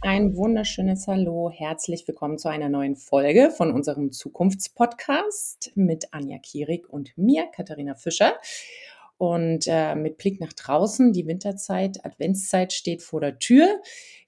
[0.00, 1.50] Ein wunderschönes Hallo.
[1.50, 7.96] Herzlich willkommen zu einer neuen Folge von unserem Zukunftspodcast mit Anja Kierig und mir, Katharina
[7.96, 8.34] Fischer.
[9.16, 13.66] Und äh, mit Blick nach draußen, die Winterzeit, Adventszeit steht vor der Tür.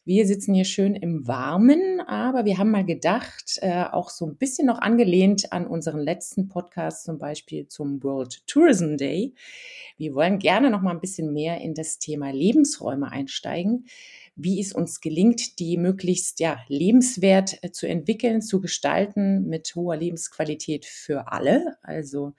[0.04, 4.36] Wir sitzen hier schön im Warmen, aber wir haben mal gedacht, äh, auch so ein
[4.36, 9.34] bisschen noch angelehnt an unseren letzten Podcast, zum Beispiel zum World Tourism Day.
[9.98, 13.84] Wir wollen gerne noch mal ein bisschen mehr in das Thema Lebensräume einsteigen
[14.42, 19.96] wie es uns gelingt, die möglichst ja, lebenswert äh, zu entwickeln, zu gestalten mit hoher
[19.96, 22.32] Lebensqualität für alle, also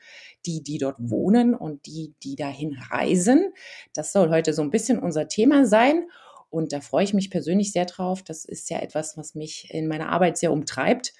[0.45, 3.53] die, die dort wohnen und die, die dahin reisen.
[3.93, 6.07] Das soll heute so ein bisschen unser Thema sein.
[6.49, 8.23] Und da freue ich mich persönlich sehr drauf.
[8.23, 11.13] Das ist ja etwas, was mich in meiner Arbeit sehr umtreibt.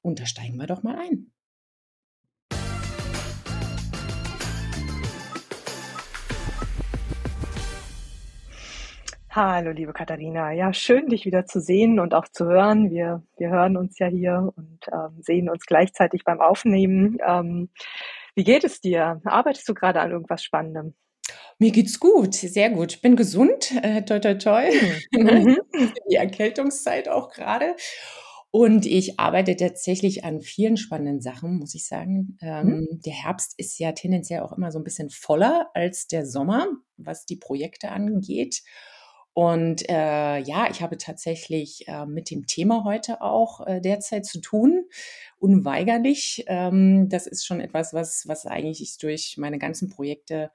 [0.00, 1.30] Und da steigen wir doch mal ein.
[9.40, 10.50] Hallo, liebe Katharina.
[10.50, 12.90] Ja, schön, dich wieder zu sehen und auch zu hören.
[12.90, 17.18] Wir, wir hören uns ja hier und ähm, sehen uns gleichzeitig beim Aufnehmen.
[17.24, 17.68] Ähm,
[18.34, 19.20] wie geht es dir?
[19.24, 20.94] Arbeitest du gerade an irgendwas Spannendem?
[21.60, 22.94] Mir geht's gut, sehr gut.
[22.94, 24.72] Ich bin gesund, äh, toi toi toi.
[25.12, 25.56] Mhm.
[26.10, 27.76] Die Erkältungszeit auch gerade.
[28.50, 32.38] Und ich arbeite tatsächlich an vielen spannenden Sachen, muss ich sagen.
[32.40, 33.00] Ähm, mhm.
[33.06, 37.24] Der Herbst ist ja tendenziell auch immer so ein bisschen voller als der Sommer, was
[37.24, 38.64] die Projekte angeht.
[39.38, 44.40] Und äh, ja, ich habe tatsächlich äh, mit dem Thema heute auch äh, derzeit zu
[44.40, 44.86] tun,
[45.38, 46.42] unweigerlich.
[46.48, 50.50] Ähm, das ist schon etwas, was, was eigentlich durch meine ganzen Projekte,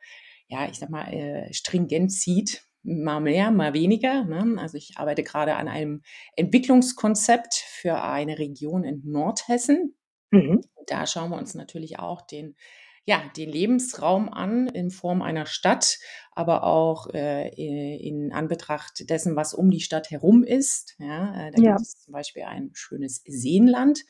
[0.50, 2.66] ja, ich sag mal, äh, stringent zieht.
[2.84, 4.26] Mal mehr, mal weniger.
[4.26, 4.58] Ne?
[4.60, 6.02] Also ich arbeite gerade an einem
[6.36, 9.96] Entwicklungskonzept für eine Region in Nordhessen.
[10.32, 10.60] Mhm.
[10.88, 12.58] Da schauen wir uns natürlich auch den
[13.06, 16.00] ja, den Lebensraum an in Form einer Stadt,
[16.32, 20.96] aber auch äh, in Anbetracht dessen, was um die Stadt herum ist.
[21.00, 21.72] Ja, äh, da ja.
[21.72, 24.04] gibt es zum Beispiel ein schönes Seenland.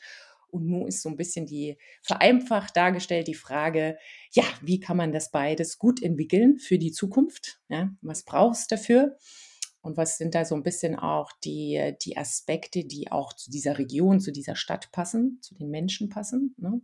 [0.48, 3.98] Und nun ist so ein bisschen die vereinfacht dargestellt die Frage,
[4.30, 7.60] ja, wie kann man das beides gut entwickeln für die Zukunft?
[7.68, 9.16] Ja, was brauchst du dafür?
[9.82, 13.78] Und was sind da so ein bisschen auch die, die Aspekte, die auch zu dieser
[13.78, 16.54] Region, zu dieser Stadt passen, zu den Menschen passen?
[16.56, 16.80] Ne?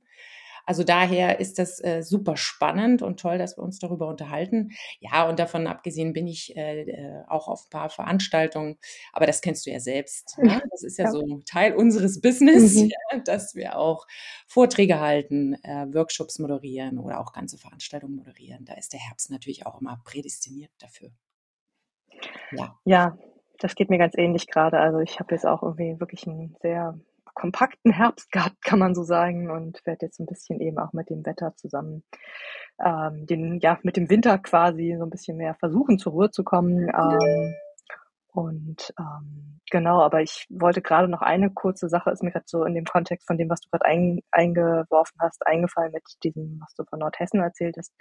[0.66, 4.70] Also daher ist das äh, super spannend und toll, dass wir uns darüber unterhalten.
[4.98, 8.78] Ja, und davon abgesehen bin ich äh, äh auch auf ein paar Veranstaltungen,
[9.12, 10.38] aber das kennst du ja selbst.
[10.38, 10.62] Ne?
[10.70, 12.90] Das ist ja, ja, so Teil unseres Business, mhm.
[13.12, 14.06] ja, dass wir auch
[14.46, 18.64] Vorträge halten, äh, Workshops moderieren oder auch ganze Veranstaltungen moderieren.
[18.64, 21.10] Da ist der Herbst natürlich auch immer prädestiniert dafür.
[22.52, 22.78] Ja.
[22.84, 23.18] Ja,
[23.58, 24.78] das geht mir ganz ähnlich gerade.
[24.78, 26.98] Also ich habe jetzt auch irgendwie wirklich einen sehr
[27.40, 31.08] kompakten Herbst gehabt, kann man so sagen, und werde jetzt ein bisschen eben auch mit
[31.08, 32.04] dem Wetter zusammen,
[32.84, 36.44] ähm, den, ja, mit dem Winter quasi so ein bisschen mehr versuchen, zur Ruhe zu
[36.44, 36.88] kommen.
[36.88, 37.54] Ähm,
[38.32, 42.64] und ähm, genau, aber ich wollte gerade noch eine kurze Sache, ist mir gerade so
[42.64, 46.74] in dem Kontext von dem, was du gerade ein, eingeworfen hast, eingefallen mit diesem, was
[46.74, 47.94] du von Nordhessen erzählt hast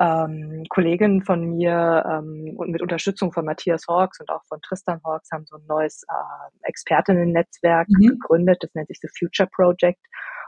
[0.00, 5.00] ähm, Kolleginnen von mir ähm, und mit Unterstützung von Matthias Hawks und auch von Tristan
[5.04, 8.08] Hawks haben so ein neues äh, Expertinnen-Netzwerk mhm.
[8.08, 8.58] gegründet.
[8.60, 10.00] Das nennt sich The Future Project.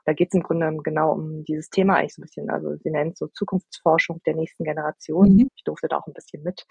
[0.06, 2.90] Da geht es im Grunde genau um dieses Thema eigentlich so ein bisschen, also sie
[2.90, 5.34] nennt es so Zukunftsforschung der nächsten Generation.
[5.34, 5.50] Mhm.
[5.54, 6.64] Ich durfte da auch ein bisschen mit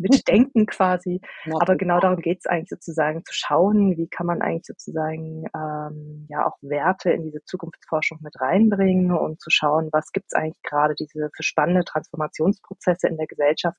[0.00, 1.20] mitdenken quasi.
[1.60, 6.26] Aber genau darum geht es eigentlich sozusagen zu schauen, wie kann man eigentlich sozusagen ähm,
[6.28, 10.60] ja auch Werte in diese Zukunftsforschung mit reinbringen und zu schauen, was gibt es eigentlich
[10.62, 13.78] gerade diese für spannende Transformationsprozesse in der Gesellschaft,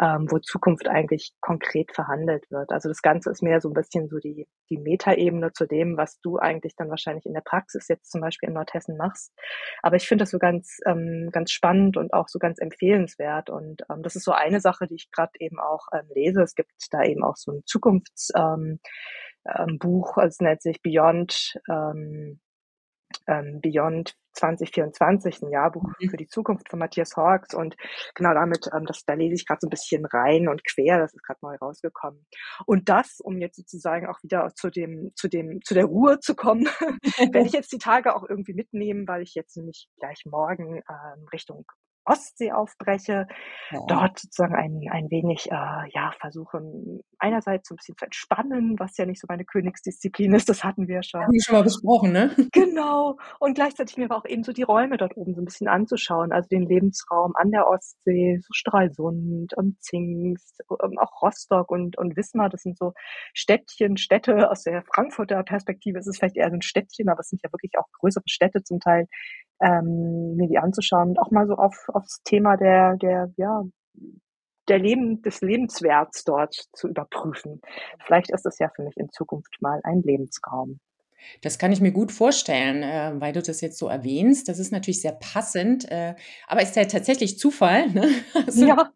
[0.00, 2.70] ähm, wo Zukunft eigentlich konkret verhandelt wird.
[2.70, 6.20] Also das Ganze ist mehr so ein bisschen so die, die Metaebene zu dem, was
[6.20, 9.32] du eigentlich dann wahrscheinlich in der Praxis jetzt zum Beispiel Beispiel in Nordhessen machst.
[9.82, 13.50] Aber ich finde das so ganz, ähm, ganz spannend und auch so ganz empfehlenswert.
[13.50, 16.42] Und ähm, das ist so eine Sache, die ich gerade eben auch ähm, lese.
[16.42, 18.78] Es gibt da eben auch so ein Zukunftsbuch, ähm,
[19.46, 22.40] ähm, es nennt sich Beyond ähm,
[23.26, 26.10] ähm, Beyond 2024, ein Jahrbuch mhm.
[26.10, 27.76] für die Zukunft von Matthias Hawks und
[28.14, 31.14] genau damit, ähm, das, da lese ich gerade so ein bisschen rein und quer, das
[31.14, 32.26] ist gerade neu rausgekommen.
[32.66, 36.34] Und das, um jetzt sozusagen auch wieder zu dem, zu dem, zu der Ruhe zu
[36.34, 36.64] kommen,
[37.32, 41.26] werde ich jetzt die Tage auch irgendwie mitnehmen, weil ich jetzt nämlich gleich morgen ähm,
[41.32, 41.64] Richtung
[42.06, 43.26] Ostsee aufbreche,
[43.70, 43.80] ja.
[43.88, 46.60] dort sozusagen ein, ein wenig, äh, ja, versuche
[47.18, 50.88] einerseits so ein bisschen zu entspannen, was ja nicht so meine Königsdisziplin ist, das hatten
[50.88, 51.22] wir schon.
[51.22, 52.30] Haben wir schon mal besprochen, ne?
[52.52, 53.16] Genau.
[53.38, 56.32] Und gleichzeitig mir aber auch eben so die Räume dort oben so ein bisschen anzuschauen,
[56.32, 62.16] also den Lebensraum an der Ostsee, so Stralsund und Zingst, ähm, auch Rostock und, und
[62.16, 62.92] Wismar, das sind so
[63.34, 67.28] Städtchen, Städte aus der Frankfurter Perspektive ist es vielleicht eher so ein Städtchen, aber es
[67.28, 69.06] sind ja wirklich auch größere Städte zum Teil,
[69.60, 73.62] ähm, mir die anzuschauen und auch mal so auf aufs Thema der der ja
[74.68, 77.60] der Leben, des Lebenswerts dort zu überprüfen.
[78.04, 80.80] Vielleicht ist das ja für mich in Zukunft mal ein Lebensraum.
[81.40, 84.48] Das kann ich mir gut vorstellen, äh, weil du das jetzt so erwähnst.
[84.48, 86.14] Das ist natürlich sehr passend, äh,
[86.46, 87.90] aber ist ja tatsächlich Zufall.
[87.90, 88.08] Ne?
[88.46, 88.90] Also, ja.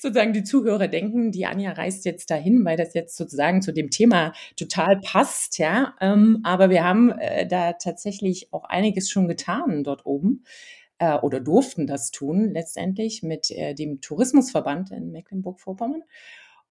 [0.00, 3.90] Sozusagen die Zuhörer denken, die Anja reist jetzt dahin, weil das jetzt sozusagen zu dem
[3.90, 5.58] Thema total passt.
[5.58, 10.44] Ja, ähm, aber wir haben äh, da tatsächlich auch einiges schon getan dort oben
[10.98, 16.02] äh, oder durften das tun letztendlich mit äh, dem Tourismusverband in Mecklenburg-Vorpommern.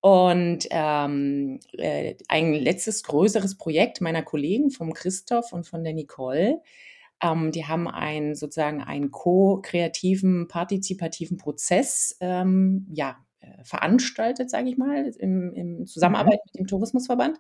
[0.08, 6.62] Und ähm, äh, ein letztes größeres Projekt meiner Kollegen vom Christoph und von der Nicole.
[7.22, 15.12] Ähm, die haben einen sozusagen einen ko-kreativen, partizipativen Prozess ja, äh, veranstaltet, sage ich mal,
[15.20, 16.42] im, im Zusammenarbeit mhm.
[16.46, 17.38] mit dem Tourismusverband.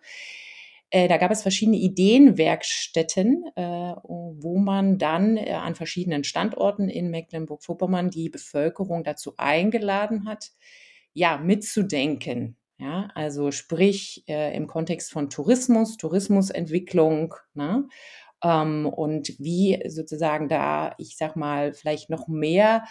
[0.89, 7.09] Äh, da gab es verschiedene Ideenwerkstätten, äh, wo man dann äh, an verschiedenen Standorten in
[7.11, 10.51] Mecklenburg-Vorpommern die Bevölkerung dazu eingeladen hat,
[11.17, 12.57] ja, mitzudenken.
[12.79, 17.87] Ja, also sprich äh, im Kontext von Tourismus, Tourismusentwicklung, ne?
[18.43, 22.83] Ähm, und wie sozusagen da, ich sag mal, vielleicht noch mehr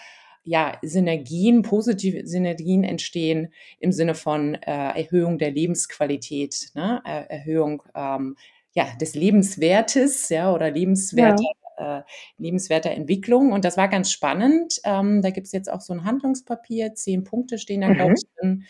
[0.43, 7.01] ja, Synergien, positive Synergien entstehen im Sinne von äh, Erhöhung der Lebensqualität, ne?
[7.05, 8.37] Er Erhöhung ähm,
[8.73, 11.66] ja, des Lebenswertes ja, oder lebenswerter, ja.
[11.77, 12.03] Äh,
[12.39, 13.53] lebenswerter Entwicklung.
[13.53, 14.81] Und das war ganz spannend.
[14.85, 17.95] Ähm, da gibt es jetzt auch so ein Handlungspapier, zehn Punkte stehen da, mhm.
[17.95, 18.65] glaube ich, drin,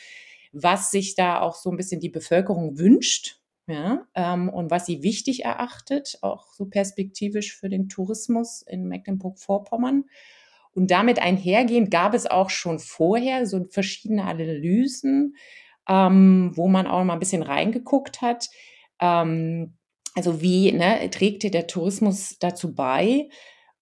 [0.52, 3.40] was sich da auch so ein bisschen die Bevölkerung wünscht.
[3.68, 10.04] Ja, ähm, und was sie wichtig erachtet, auch so perspektivisch für den Tourismus in Mecklenburg-Vorpommern.
[10.72, 15.34] Und damit einhergehend gab es auch schon vorher so verschiedene Analysen,
[15.88, 18.48] ähm, wo man auch mal ein bisschen reingeguckt hat.
[19.00, 19.74] Ähm,
[20.16, 23.28] also wie ne, trägt der Tourismus dazu bei,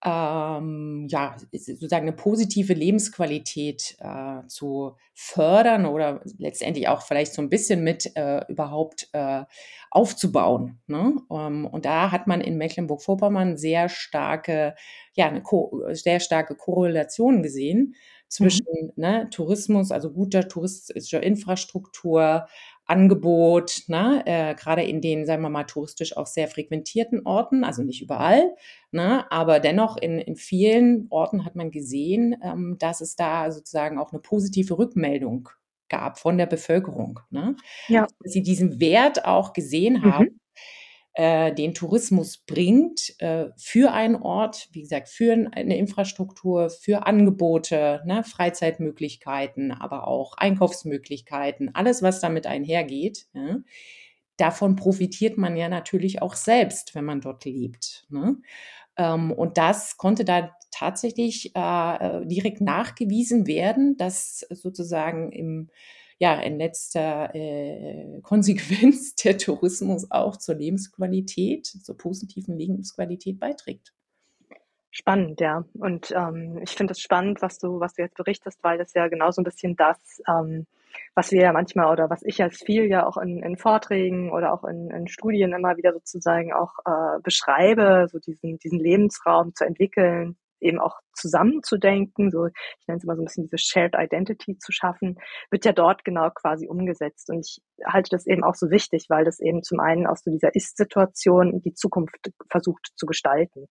[0.04, 7.48] ähm, ja, sozusagen eine positive Lebensqualität äh, zu fördern oder letztendlich auch vielleicht so ein
[7.48, 9.44] bisschen mit äh, überhaupt äh,
[9.90, 10.80] aufzubauen.
[10.88, 11.14] Ne?
[11.30, 14.74] Ähm, und da hat man in Mecklenburg-Vorpommern sehr starke,
[15.14, 15.42] ja, eine
[15.94, 17.94] sehr starke Korrelation gesehen
[18.28, 18.92] zwischen mhm.
[18.96, 22.46] ne, Tourismus, also guter touristischer Infrastruktur,
[22.86, 27.82] Angebot, ne, äh, gerade in den, sagen wir mal, touristisch auch sehr frequentierten Orten, also
[27.82, 28.54] nicht überall,
[28.90, 33.98] ne, aber dennoch in, in vielen Orten hat man gesehen, ähm, dass es da sozusagen
[33.98, 35.48] auch eine positive Rückmeldung
[35.88, 37.20] gab von der Bevölkerung.
[37.30, 37.56] Ne?
[37.88, 38.06] Ja.
[38.20, 40.40] Dass sie diesen Wert auch gesehen mhm.
[41.14, 48.02] Äh, den Tourismus bringt äh, für einen Ort, wie gesagt, für eine Infrastruktur, für Angebote,
[48.04, 53.26] ne, Freizeitmöglichkeiten, aber auch Einkaufsmöglichkeiten, alles, was damit einhergeht.
[53.32, 53.58] Ja,
[54.36, 58.06] davon profitiert man ja natürlich auch selbst, wenn man dort lebt.
[58.08, 58.38] Ne?
[58.96, 65.70] Ähm, und das konnte da tatsächlich äh, direkt nachgewiesen werden, dass sozusagen im
[66.18, 73.92] ja, in letzter äh, Konsequenz der Tourismus auch zur Lebensqualität, zur positiven Lebensqualität beiträgt.
[74.90, 75.64] Spannend, ja.
[75.74, 79.08] Und ähm, ich finde es spannend, was du, was du jetzt berichtest, weil das ja
[79.08, 80.66] genau so ein bisschen das, ähm,
[81.16, 84.52] was wir ja manchmal oder was ich als viel ja auch in, in Vorträgen oder
[84.52, 89.64] auch in, in Studien immer wieder sozusagen auch äh, beschreibe, so diesen, diesen Lebensraum zu
[89.64, 94.58] entwickeln, eben auch zusammenzudenken, so ich nenne es immer so ein bisschen diese Shared Identity
[94.58, 95.16] zu schaffen,
[95.50, 97.30] wird ja dort genau quasi umgesetzt.
[97.30, 100.30] Und ich halte das eben auch so wichtig, weil das eben zum einen aus so
[100.30, 103.66] dieser Ist-Situation die Zukunft versucht zu gestalten,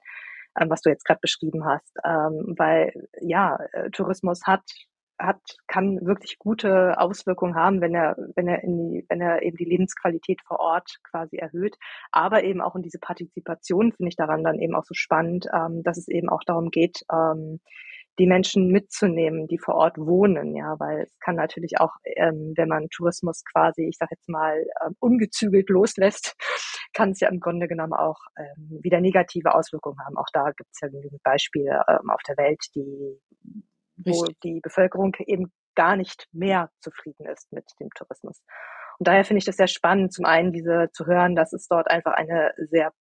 [0.59, 1.91] ähm, was du jetzt gerade beschrieben hast.
[2.05, 4.63] Ähm, weil ja, äh, Tourismus hat
[5.19, 9.57] hat, kann wirklich gute Auswirkungen haben, wenn er, wenn er in die, wenn er eben
[9.57, 11.77] die Lebensqualität vor Ort quasi erhöht.
[12.11, 15.83] Aber eben auch in diese Partizipation finde ich daran dann eben auch so spannend, ähm,
[15.83, 17.59] dass es eben auch darum geht, ähm,
[18.19, 22.69] die Menschen mitzunehmen, die vor Ort wohnen, ja, weil es kann natürlich auch, ähm, wenn
[22.69, 26.35] man Tourismus quasi, ich sage jetzt mal, ähm, ungezügelt loslässt,
[26.93, 30.17] kann es ja im Grunde genommen auch ähm, wieder negative Auswirkungen haben.
[30.17, 33.19] Auch da gibt es ja genügend Beispiele ähm, auf der Welt, die
[33.95, 34.39] wo Richtig.
[34.41, 38.41] die Bevölkerung eben gar nicht mehr zufrieden ist mit dem Tourismus.
[38.99, 41.89] Und daher finde ich das sehr spannend, zum einen diese zu hören, dass es dort
[41.89, 42.91] einfach eine sehr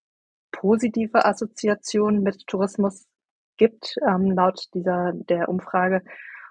[0.52, 3.06] positive Assoziation mit Tourismus
[3.56, 6.02] gibt, ähm, laut dieser der Umfrage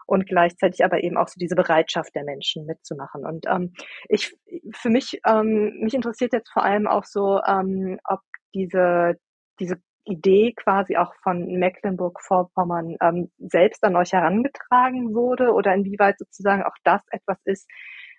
[0.05, 3.25] und gleichzeitig aber eben auch so diese Bereitschaft der Menschen mitzumachen.
[3.25, 3.73] Und ähm,
[4.09, 4.35] ich
[4.73, 8.19] für mich ähm, mich interessiert jetzt vor allem auch so, ähm, ob
[8.53, 9.15] diese
[9.59, 16.63] diese Idee quasi auch von Mecklenburg-Vorpommern ähm, selbst an euch herangetragen wurde oder inwieweit sozusagen
[16.63, 17.67] auch das etwas ist,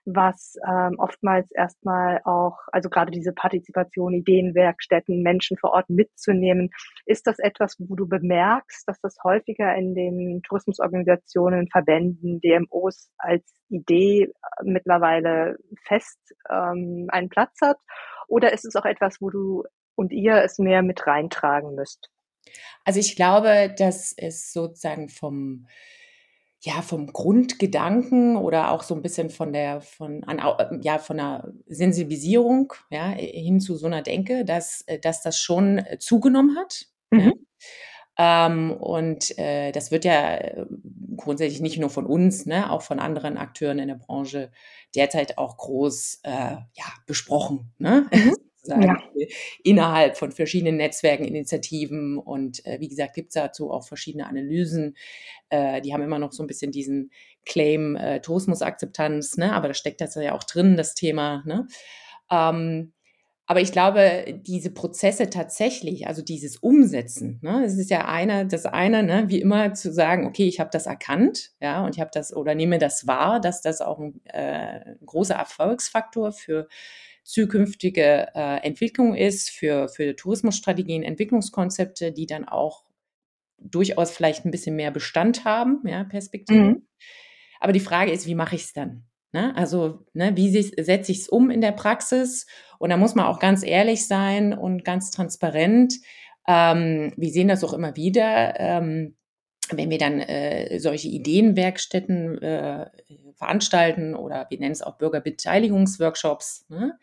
[0.04, 6.70] was ähm, oftmals erstmal auch, also gerade diese Partizipation, Ideenwerkstätten, Menschen vor Ort mitzunehmen.
[7.06, 13.44] Ist das etwas, wo du bemerkst, dass das häufiger in den Tourismusorganisationen, Verbänden, DMOs als
[13.68, 14.30] Idee äh,
[14.64, 16.18] mittlerweile fest
[16.50, 17.78] ähm, einen Platz hat?
[18.26, 22.10] Oder ist es auch etwas, wo du und ihr es mehr mit reintragen müsst?
[22.84, 25.66] Also ich glaube, dass es sozusagen vom
[26.64, 31.52] ja, vom Grundgedanken oder auch so ein bisschen von der von an ja, von der
[31.66, 36.86] Sensibilisierung, ja, hin zu so einer Denke, dass äh, dass das schon äh, zugenommen hat,
[37.12, 37.18] ja.
[37.18, 37.32] Mhm.
[38.18, 40.66] Ähm, und, äh, das wird ja äh,
[41.16, 44.50] grundsätzlich nicht nur von uns, ne, auch von anderen Akteuren in der Branche
[44.94, 48.06] derzeit auch groß, äh, ja, besprochen, ne?
[48.12, 48.34] Mhm.
[48.64, 48.96] Ja.
[49.64, 54.96] innerhalb von verschiedenen Netzwerken, Initiativen und, äh, wie gesagt, gibt's dazu auch verschiedene Analysen.
[55.50, 57.10] Äh, die haben immer noch so ein bisschen diesen
[57.44, 61.66] Claim, äh, Tourismusakzeptanz, ne, aber da steckt das ja auch drin, das Thema, ne?
[62.30, 62.92] Ähm,
[63.46, 68.66] aber ich glaube, diese Prozesse tatsächlich, also dieses Umsetzen, ne, es ist ja eine, das
[68.66, 72.10] eine, ne, wie immer zu sagen, okay, ich habe das erkannt, ja, und ich habe
[72.14, 76.68] das oder nehme das wahr, dass das auch ein, äh, ein großer Erfolgsfaktor für
[77.22, 82.84] zukünftige äh, Entwicklung ist, für, für Tourismusstrategien, Entwicklungskonzepte, die dann auch
[83.58, 86.66] durchaus vielleicht ein bisschen mehr Bestand haben, ja, Perspektiven.
[86.66, 86.86] Mhm.
[87.60, 89.04] Aber die Frage ist, wie mache ich es dann?
[89.32, 89.56] Ne?
[89.56, 92.46] Also, ne, wie setze ich es um in der Praxis?
[92.78, 95.94] Und da muss man auch ganz ehrlich sein und ganz transparent.
[96.46, 98.58] Ähm, wir sehen das auch immer wieder.
[98.58, 99.16] Ähm,
[99.70, 102.86] wenn wir dann äh, solche Ideenwerkstätten äh,
[103.34, 106.66] veranstalten oder wir nennen es auch Bürgerbeteiligungsworkshops.
[106.68, 106.98] Ne?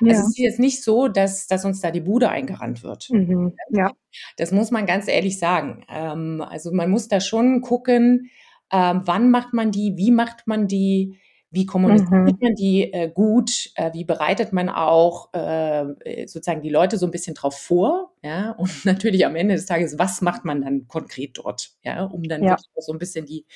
[0.00, 0.10] Also ja.
[0.10, 3.10] Also es ist jetzt nicht so, dass, dass uns da die Bude eingerannt wird.
[3.10, 3.54] Mhm.
[3.70, 3.92] Ja.
[4.36, 5.84] Das muss man ganz ehrlich sagen.
[5.88, 8.30] Ähm, also man muss da schon gucken,
[8.72, 11.20] ähm, wann macht man die, wie macht man die,
[11.54, 12.36] wie kommuniziert mhm.
[12.40, 13.70] man die äh, gut?
[13.76, 18.12] Äh, wie bereitet man auch äh, sozusagen die Leute so ein bisschen drauf vor?
[18.22, 21.70] Ja, und natürlich am Ende des Tages, was macht man dann konkret dort?
[21.82, 22.56] Ja, um dann ja.
[22.76, 23.46] so ein bisschen die,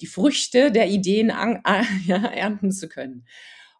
[0.00, 1.60] die Früchte der Ideen an,
[2.06, 3.26] ja, ernten zu können.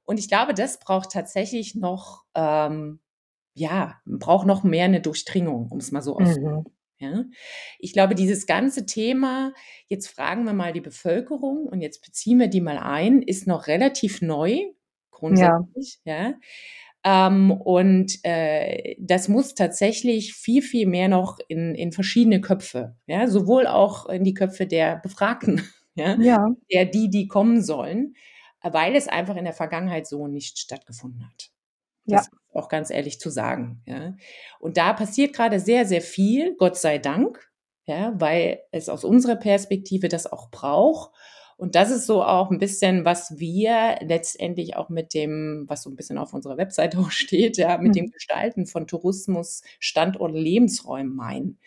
[0.05, 3.01] Und ich glaube, das braucht tatsächlich noch, ähm,
[3.55, 6.59] ja, braucht noch mehr eine Durchdringung, um es mal so auszudrücken.
[6.59, 6.76] Mhm.
[6.99, 7.25] Ja?
[7.79, 9.53] Ich glaube, dieses ganze Thema,
[9.89, 13.67] jetzt fragen wir mal die Bevölkerung und jetzt beziehen wir die mal ein, ist noch
[13.67, 14.61] relativ neu,
[15.11, 15.99] grundsätzlich.
[16.05, 16.29] Ja.
[16.29, 16.35] ja?
[17.07, 23.29] Ähm, und äh, das muss tatsächlich viel, viel mehr noch in, in verschiedene Köpfe, ja,
[23.29, 25.63] sowohl auch in die Köpfe der Befragten,
[25.95, 26.49] ja, ja.
[26.73, 28.17] der die, die kommen sollen,
[28.61, 31.51] weil es einfach in der Vergangenheit so nicht stattgefunden hat.
[32.07, 32.39] Das ja.
[32.57, 33.83] Auch ganz ehrlich zu sagen.
[33.87, 34.15] Ja.
[34.59, 37.51] Und da passiert gerade sehr, sehr viel, Gott sei Dank,
[37.87, 41.13] ja, weil es aus unserer Perspektive das auch braucht.
[41.57, 45.91] Und das ist so auch ein bisschen, was wir letztendlich auch mit dem, was so
[45.91, 47.93] ein bisschen auf unserer Webseite auch steht, ja, mit mhm.
[47.93, 51.59] dem Gestalten von Tourismus, Standort, Lebensräumen meinen.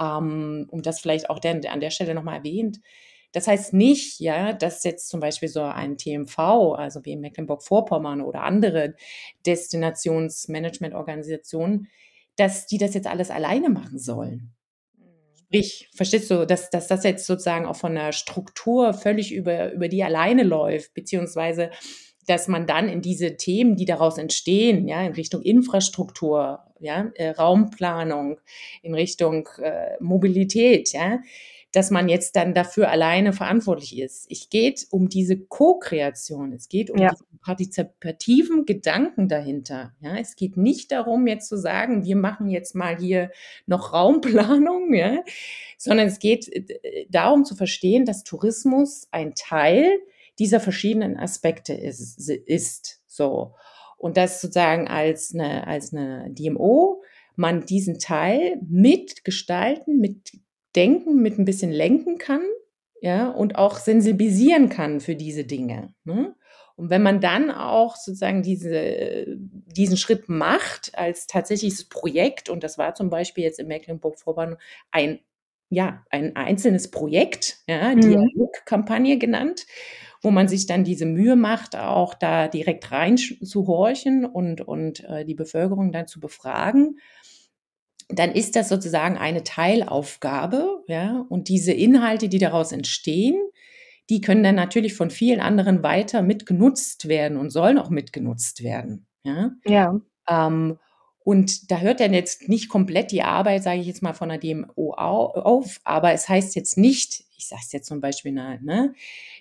[0.00, 2.80] Ähm, um das vielleicht auch der, an der Stelle nochmal erwähnt.
[3.32, 6.38] Das heißt nicht, ja, dass jetzt zum Beispiel so ein TMV,
[6.76, 8.94] also wie in Mecklenburg-Vorpommern oder andere
[9.44, 11.88] Destinationsmanagementorganisationen,
[12.36, 14.52] dass die das jetzt alles alleine machen sollen.
[15.46, 19.88] Sprich, verstehst du, dass, dass das jetzt sozusagen auch von der Struktur völlig über, über
[19.88, 21.70] die alleine läuft, beziehungsweise
[22.26, 27.30] dass man dann in diese Themen, die daraus entstehen, ja, in Richtung Infrastruktur, ja, äh,
[27.30, 28.40] Raumplanung,
[28.82, 31.20] in Richtung äh, Mobilität, ja,
[31.76, 34.26] dass man jetzt dann dafür alleine verantwortlich ist.
[34.30, 36.54] Es geht um diese Co-Kreation.
[36.54, 37.10] Es geht um ja.
[37.10, 39.92] diesen partizipativen Gedanken dahinter.
[40.00, 43.30] Ja, es geht nicht darum, jetzt zu sagen, wir machen jetzt mal hier
[43.66, 45.22] noch Raumplanung, ja,
[45.76, 49.98] sondern es geht äh, darum zu verstehen, dass Tourismus ein Teil
[50.38, 52.30] dieser verschiedenen Aspekte ist.
[52.30, 53.54] ist so.
[53.98, 57.02] Und das sozusagen als eine, als eine DMO
[57.34, 60.32] man diesen Teil mitgestalten, mit
[60.76, 62.42] denken, mit ein bisschen lenken kann,
[63.00, 65.94] ja, und auch sensibilisieren kann für diese Dinge.
[66.04, 66.34] Ne?
[66.76, 72.76] Und wenn man dann auch sozusagen diese, diesen Schritt macht als tatsächliches Projekt, und das
[72.76, 74.56] war zum Beispiel jetzt in Mecklenburg-Vorpommern
[74.90, 75.20] ein,
[75.70, 78.48] ja, ein einzelnes Projekt, ja, die mhm.
[78.66, 79.66] Kampagne genannt,
[80.20, 85.02] wo man sich dann diese Mühe macht, auch da direkt rein zu horchen und, und
[85.04, 86.98] äh, die Bevölkerung dann zu befragen
[88.08, 93.36] dann ist das sozusagen eine Teilaufgabe, ja, und diese Inhalte, die daraus entstehen,
[94.10, 99.06] die können dann natürlich von vielen anderen weiter mitgenutzt werden und sollen auch mitgenutzt werden,
[99.24, 99.52] ja.
[99.64, 100.00] Ja.
[100.28, 100.78] Ähm,
[101.24, 104.38] und da hört dann jetzt nicht komplett die Arbeit, sage ich jetzt mal, von der
[104.38, 108.94] DMO auf, aber es heißt jetzt nicht, ich sage es jetzt zum Beispiel, ne,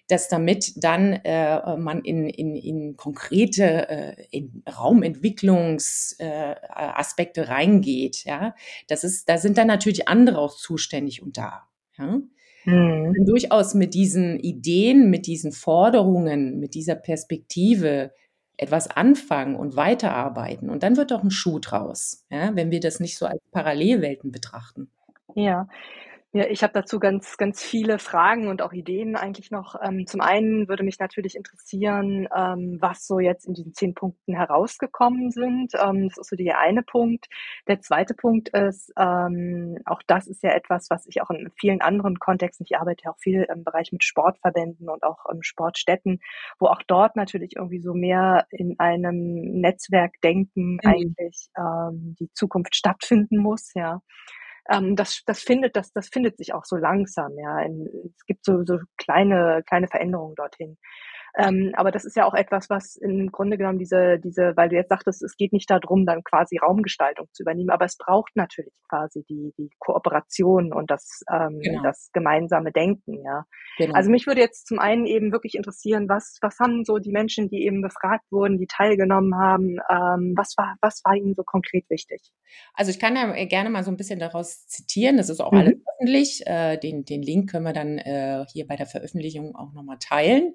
[0.07, 8.24] dass damit dann äh, man in, in, in konkrete äh, in Raumentwicklungsaspekte äh, reingeht.
[8.25, 8.53] Ja,
[8.88, 11.67] das ist, da sind dann natürlich andere auch zuständig und da.
[11.97, 12.21] Ja?
[12.65, 13.13] Mhm.
[13.25, 18.12] durchaus mit diesen Ideen, mit diesen Forderungen, mit dieser Perspektive
[18.57, 20.69] etwas anfangen und weiterarbeiten.
[20.69, 24.31] Und dann wird doch ein Schuh draus, ja, wenn wir das nicht so als Parallelwelten
[24.31, 24.89] betrachten.
[25.35, 25.67] Ja,
[26.36, 29.75] ja, ich habe dazu ganz, ganz viele Fragen und auch Ideen eigentlich noch.
[29.82, 34.36] Ähm, zum einen würde mich natürlich interessieren, ähm, was so jetzt in diesen zehn Punkten
[34.36, 35.72] herausgekommen sind.
[35.82, 37.27] Ähm, das ist so der eine Punkt.
[37.70, 42.20] Der zweite Punkt ist, auch das ist ja etwas, was ich auch in vielen anderen
[42.20, 46.20] Kontexten, ich arbeite ja auch viel im Bereich mit Sportverbänden und auch Sportstätten,
[46.60, 50.80] wo auch dort natürlich irgendwie so mehr in einem Netzwerkdenken mhm.
[50.84, 51.50] eigentlich
[52.20, 54.01] die Zukunft stattfinden muss, ja
[54.69, 57.62] ähm, das, das findet, das, das findet sich auch so langsam, ja.
[57.63, 60.77] Es gibt so, so kleine, kleine Veränderungen dorthin.
[61.38, 64.75] Ähm, aber das ist ja auch etwas, was im Grunde genommen diese, diese, weil du
[64.75, 68.74] jetzt sagtest, es geht nicht darum, dann quasi Raumgestaltung zu übernehmen, aber es braucht natürlich
[68.88, 71.84] quasi die, die Kooperation und das, ähm, genau.
[71.84, 73.44] das gemeinsame Denken, ja.
[73.77, 73.94] Genau.
[73.94, 77.50] Also mich würde jetzt zum einen eben wirklich interessieren, was, was haben so die Menschen,
[77.50, 81.89] die eben befragt wurden, die teilgenommen haben, ähm, was war, was war ihnen so konkret
[81.89, 82.22] wichtig?
[82.74, 85.60] Also ich kann ja gerne mal so ein bisschen daraus zitieren, das ist auch mhm.
[85.60, 89.74] alles öffentlich, äh, den, den Link können wir dann äh, hier bei der Veröffentlichung auch
[89.74, 90.54] nochmal teilen.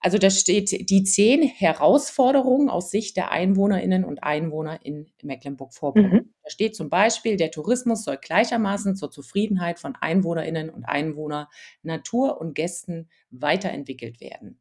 [0.00, 6.12] Also da steht die zehn Herausforderungen aus Sicht der Einwohnerinnen und Einwohner in Mecklenburg-Vorpommern.
[6.12, 6.34] Mhm.
[6.44, 11.46] Da steht zum Beispiel, der Tourismus soll gleichermaßen zur Zufriedenheit von Einwohnerinnen und Einwohnern,
[11.82, 14.60] Natur und Gästen weiterentwickelt werden.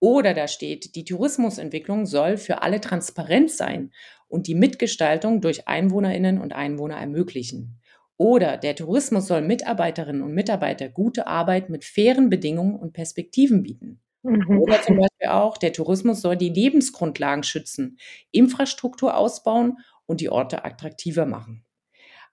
[0.00, 3.92] Oder da steht, die Tourismusentwicklung soll für alle transparent sein
[4.28, 7.78] und die Mitgestaltung durch Einwohnerinnen und Einwohner ermöglichen.
[8.16, 14.00] Oder der Tourismus soll Mitarbeiterinnen und Mitarbeiter gute Arbeit mit fairen Bedingungen und Perspektiven bieten.
[14.22, 14.58] Mhm.
[14.60, 17.98] Oder zum Beispiel auch, der Tourismus soll die Lebensgrundlagen schützen,
[18.30, 21.64] Infrastruktur ausbauen und die Orte attraktiver machen.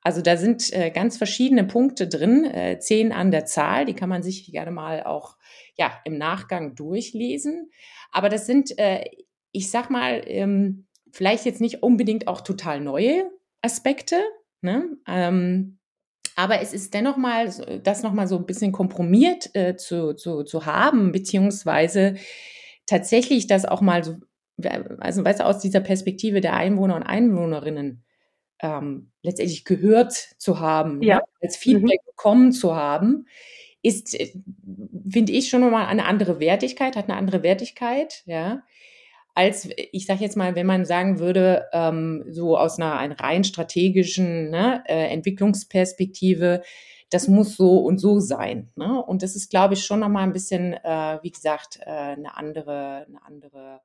[0.02, 4.08] Also da sind äh, ganz verschiedene Punkte drin, äh, zehn an der Zahl, die kann
[4.08, 5.36] man sich gerne mal auch
[5.78, 7.72] ja, im Nachgang durchlesen.
[8.12, 9.04] Aber das sind, äh,
[9.52, 13.32] ich sag mal, ähm, vielleicht jetzt nicht unbedingt auch total neue
[13.64, 14.22] Aspekte.
[14.62, 14.96] Ne?
[15.08, 15.80] Ähm,
[16.36, 17.50] aber es ist dennoch mal,
[17.84, 22.16] das nochmal so ein bisschen kompromiert äh, zu, zu, zu haben, beziehungsweise
[22.86, 24.18] tatsächlich das auch mal so,
[25.00, 28.04] also weißt du, aus dieser Perspektive der Einwohner und Einwohnerinnen
[28.62, 31.16] ähm, letztendlich gehört zu haben, ne, ja.
[31.18, 31.24] ne?
[31.42, 32.12] als Feedback mhm.
[32.12, 33.28] bekommen zu haben,
[33.82, 34.34] ist, äh,
[35.10, 38.64] finde ich, schon nochmal eine andere Wertigkeit, hat eine andere Wertigkeit, ja
[39.36, 43.44] als, ich sage jetzt mal, wenn man sagen würde, ähm, so aus einer, einer rein
[43.44, 46.64] strategischen ne, äh, Entwicklungsperspektive,
[47.10, 48.72] das muss so und so sein.
[48.76, 49.04] Ne?
[49.04, 53.06] Und das ist, glaube ich, schon nochmal ein bisschen, äh, wie gesagt, äh, eine andere,
[53.08, 53.82] eine andere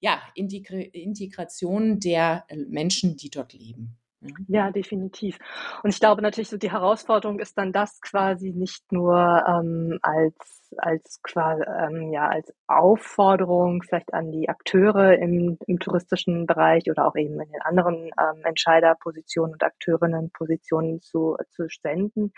[0.00, 3.98] ja, Integr Integration der Menschen, die dort leben.
[4.20, 4.46] Mhm.
[4.48, 5.38] Ja, definitiv.
[5.82, 10.34] Und ich glaube natürlich, so die Herausforderung ist dann das quasi nicht nur ähm, als
[10.78, 17.16] als ähm, ja als Aufforderung vielleicht an die Akteure im, im touristischen Bereich oder auch
[17.16, 22.32] eben in den anderen ähm, Entscheiderpositionen und Akteurinnenpositionen zu zu senden,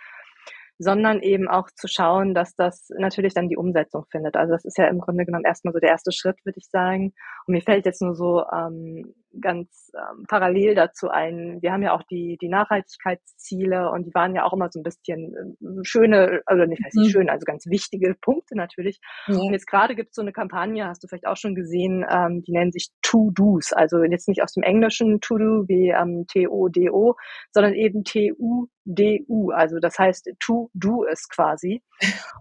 [0.79, 4.37] sondern eben auch zu schauen, dass das natürlich dann die Umsetzung findet.
[4.37, 7.15] Also das ist ja im Grunde genommen erstmal so der erste Schritt, würde ich sagen.
[7.47, 11.93] Und mir fällt jetzt nur so ähm, ganz ähm, parallel dazu ein, wir haben ja
[11.93, 16.43] auch die, die Nachhaltigkeitsziele und die waren ja auch immer so ein bisschen äh, schöne,
[16.47, 17.13] also nicht heißt nicht mhm.
[17.13, 19.01] schön, also ganz wichtige Punkte natürlich.
[19.27, 19.37] Ja.
[19.37, 22.43] Und jetzt gerade gibt es so eine Kampagne, hast du vielleicht auch schon gesehen, ähm,
[22.45, 27.15] die nennen sich To-Dos, also jetzt nicht aus dem Englischen To-Do wie ähm, T-O-D-O,
[27.53, 31.83] sondern eben T-U DU, also das heißt to do es quasi.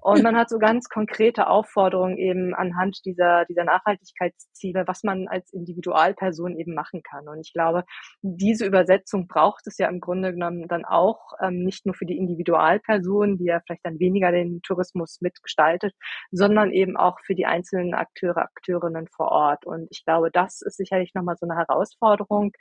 [0.02, 5.52] Und man hat so ganz konkrete Aufforderungen eben anhand dieser, dieser Nachhaltigkeitsziele, was man als
[5.52, 7.28] Individualperson eben machen kann.
[7.28, 7.84] Und ich glaube,
[8.22, 12.18] diese Übersetzung braucht es ja im Grunde genommen dann auch ähm, nicht nur für die
[12.18, 15.94] Individualperson, die ja vielleicht dann weniger den Tourismus mitgestaltet,
[16.32, 19.66] sondern eben auch für die einzelnen Akteure, Akteurinnen vor Ort.
[19.66, 22.52] Und ich glaube, das ist sicherlich nochmal so eine Herausforderung.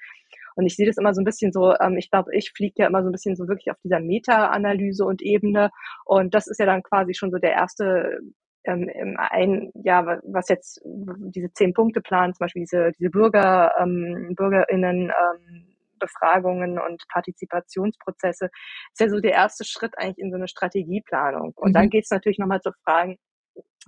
[0.56, 2.86] Und ich sehe das immer so ein bisschen so, ähm, ich glaube, ich fliege ja
[2.88, 5.70] immer so ein bisschen so wirklich auf dieser Meta-Analyse und Ebene.
[6.04, 8.20] Und das ist ja dann quasi schon so der erste
[8.66, 14.34] ähm, ein, ja, was jetzt diese zehn Punkte Plan, zum Beispiel diese, diese Bürger, ähm,
[14.36, 18.50] BürgerInnen, ähm, Befragungen und Partizipationsprozesse,
[18.92, 21.52] ist ja so der erste Schritt eigentlich in so eine Strategieplanung.
[21.56, 21.74] Und mhm.
[21.74, 23.16] dann geht es natürlich nochmal zu fragen,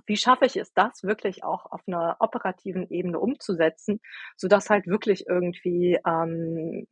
[0.05, 3.99] wie schaffe ich es, das wirklich auch auf einer operativen Ebene umzusetzen,
[4.35, 6.87] so dass halt wirklich irgendwie ähm,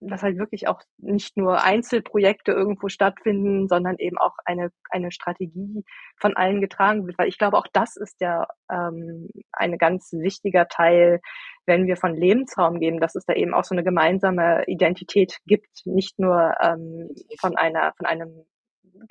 [0.00, 5.84] dass halt wirklich auch nicht nur Einzelprojekte irgendwo stattfinden, sondern eben auch eine, eine Strategie
[6.16, 7.18] von allen getragen wird.
[7.18, 11.20] Weil ich glaube, auch das ist ja ähm, ein ganz wichtiger Teil,
[11.66, 15.86] wenn wir von Lebensraum geben, dass es da eben auch so eine gemeinsame Identität gibt,
[15.86, 17.08] nicht nur ähm,
[17.40, 18.44] von einer, von einem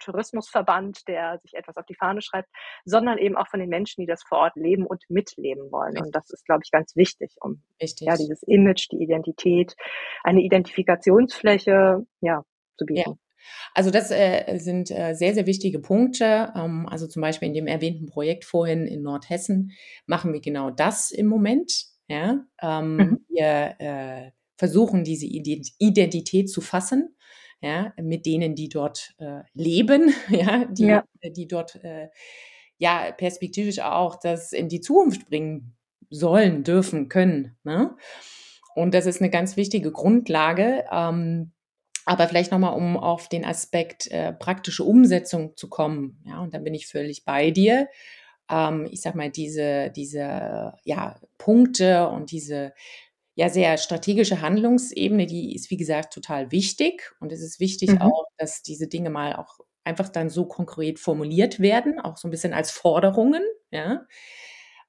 [0.04, 2.50] Tourismusverband, der sich etwas auf die Fahne schreibt,
[2.86, 5.98] sondern eben auch von den Menschen, die das vor Ort leben und mitleben wollen.
[5.98, 8.08] Und das ist, glaube ich, ganz wichtig, um Richtig.
[8.08, 9.76] ja dieses Image, die Identität,
[10.24, 12.44] eine Identifikationsfläche ja
[12.78, 13.12] zu bieten.
[13.12, 13.18] Ja.
[13.74, 16.52] Also das äh, sind äh, sehr, sehr wichtige Punkte.
[16.56, 19.72] Ähm, also zum Beispiel in dem erwähnten Projekt vorhin in Nordhessen
[20.06, 21.86] machen wir genau das im Moment.
[22.08, 22.46] Ja?
[22.62, 23.26] Ähm, mhm.
[23.30, 27.16] Wir äh, versuchen diese Identität zu fassen
[27.62, 31.04] ja, mit denen, die dort äh, leben, ja, die, ja.
[31.22, 32.10] Äh, die dort äh,
[32.78, 35.76] ja perspektivisch auch das in die Zukunft bringen
[36.10, 37.58] sollen, dürfen, können.
[37.64, 37.96] Ne?
[38.76, 40.86] Und das ist eine ganz wichtige Grundlage.
[40.92, 41.52] Ähm,
[42.06, 46.22] aber vielleicht nochmal, um auf den Aspekt äh, praktische Umsetzung zu kommen.
[46.26, 47.88] Ja, und dann bin ich völlig bei dir.
[48.50, 52.74] Ähm, ich sag mal, diese, diese ja, Punkte und diese
[53.36, 57.12] ja sehr strategische Handlungsebene, die ist, wie gesagt, total wichtig.
[57.20, 58.02] Und es ist wichtig mhm.
[58.02, 62.32] auch, dass diese Dinge mal auch einfach dann so konkret formuliert werden, auch so ein
[62.32, 64.06] bisschen als Forderungen, ja.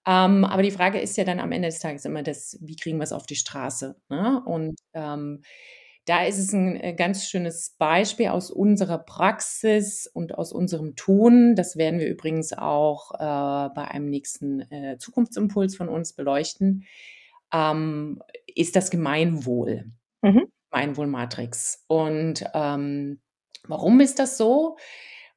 [0.09, 2.99] Ähm, aber die Frage ist ja dann am Ende des Tages immer das, wie kriegen
[2.99, 3.97] wir es auf die Straße?
[4.09, 4.41] Ne?
[4.47, 5.43] Und ähm,
[6.05, 11.57] da ist es ein äh, ganz schönes Beispiel aus unserer Praxis und aus unserem Tun.
[11.57, 16.87] Das werden wir übrigens auch äh, bei einem nächsten äh, Zukunftsimpuls von uns beleuchten
[17.53, 18.23] ähm,
[18.55, 19.87] ist das Gemeinwohl.
[20.23, 20.49] Mhm.
[20.71, 21.85] Gemeinwohlmatrix.
[21.87, 23.21] Und ähm,
[23.65, 24.77] warum ist das so?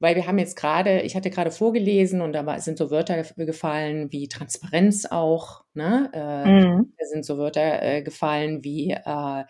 [0.02, 4.12] Weil wir haben jetzt gerade, ich hatte gerade vorgelesen und da sind so Wörter gefallen
[4.12, 5.66] wie Transparenz auch.
[5.74, 6.10] Ne?
[6.14, 6.94] Äh, mhm.
[6.98, 9.44] Da sind so Wörter äh, gefallen wie äh,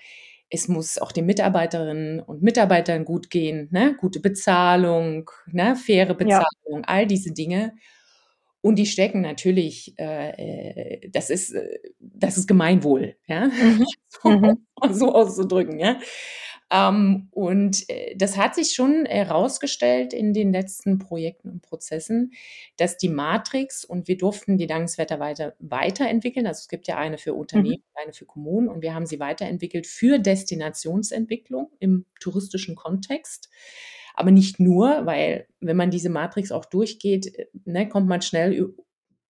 [0.50, 3.96] es muss auch den Mitarbeiterinnen und Mitarbeitern gut gehen, ne?
[4.00, 5.76] gute Bezahlung, ne?
[5.76, 6.82] faire Bezahlung, ja.
[6.88, 7.74] all diese Dinge.
[8.62, 10.32] Und die stecken natürlich, äh,
[11.02, 13.86] äh, das ist, äh, das ist Gemeinwohl, ja, mhm.
[14.08, 14.58] so, mhm.
[14.92, 16.00] so, auszudrücken, ja.
[16.72, 22.34] Ähm, und äh, das hat sich schon herausgestellt in den letzten Projekten und Prozessen,
[22.78, 26.46] dass die Matrix und wir durften die dankenswerter weiter, weiterentwickeln.
[26.46, 28.02] Also es gibt ja eine für Unternehmen, mhm.
[28.04, 33.50] eine für Kommunen und wir haben sie weiterentwickelt für Destinationsentwicklung im touristischen Kontext.
[34.14, 38.74] Aber nicht nur, weil wenn man diese Matrix auch durchgeht, äh, ne, kommt man schnell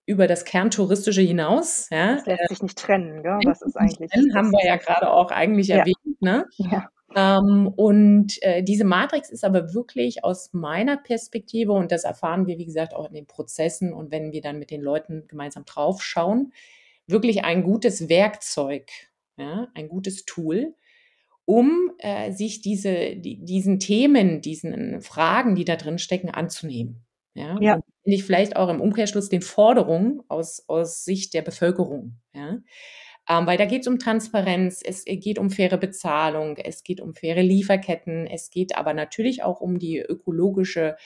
[0.06, 1.88] über das Kerntouristische hinaus.
[1.92, 2.16] Ja.
[2.16, 3.40] Das lässt sich nicht trennen, gell?
[3.44, 4.10] Das ist eigentlich.
[4.10, 5.78] Trennen, haben wir ja gerade auch eigentlich ja.
[5.78, 6.22] erwähnt.
[6.22, 6.48] Ne?
[6.58, 6.90] Ja.
[7.16, 12.58] Ähm, und äh, diese Matrix ist aber wirklich aus meiner Perspektive, und das erfahren wir,
[12.58, 16.54] wie gesagt, auch in den Prozessen und wenn wir dann mit den Leuten gemeinsam draufschauen,
[17.08, 18.90] wirklich ein gutes Werkzeug,
[19.38, 20.76] ja, ein gutes Tool,
[21.50, 27.08] um äh, sich diese, die, diesen Themen, diesen Fragen, die da drin stecken, anzunehmen.
[27.34, 27.76] Ja, ja.
[27.78, 32.20] Und nicht vielleicht auch im Umkehrschluss den Forderungen aus, aus Sicht der Bevölkerung.
[32.36, 32.60] Ja.
[33.28, 37.16] Ähm, weil da geht es um Transparenz, es geht um faire Bezahlung, es geht um
[37.16, 40.98] faire Lieferketten, es geht aber natürlich auch um die ökologische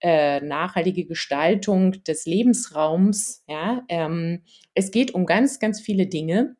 [0.00, 3.42] äh, nachhaltige Gestaltung des Lebensraums.
[3.48, 6.54] Ja, ähm, es geht um ganz, ganz viele Dinge.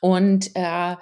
[0.00, 0.96] Und äh,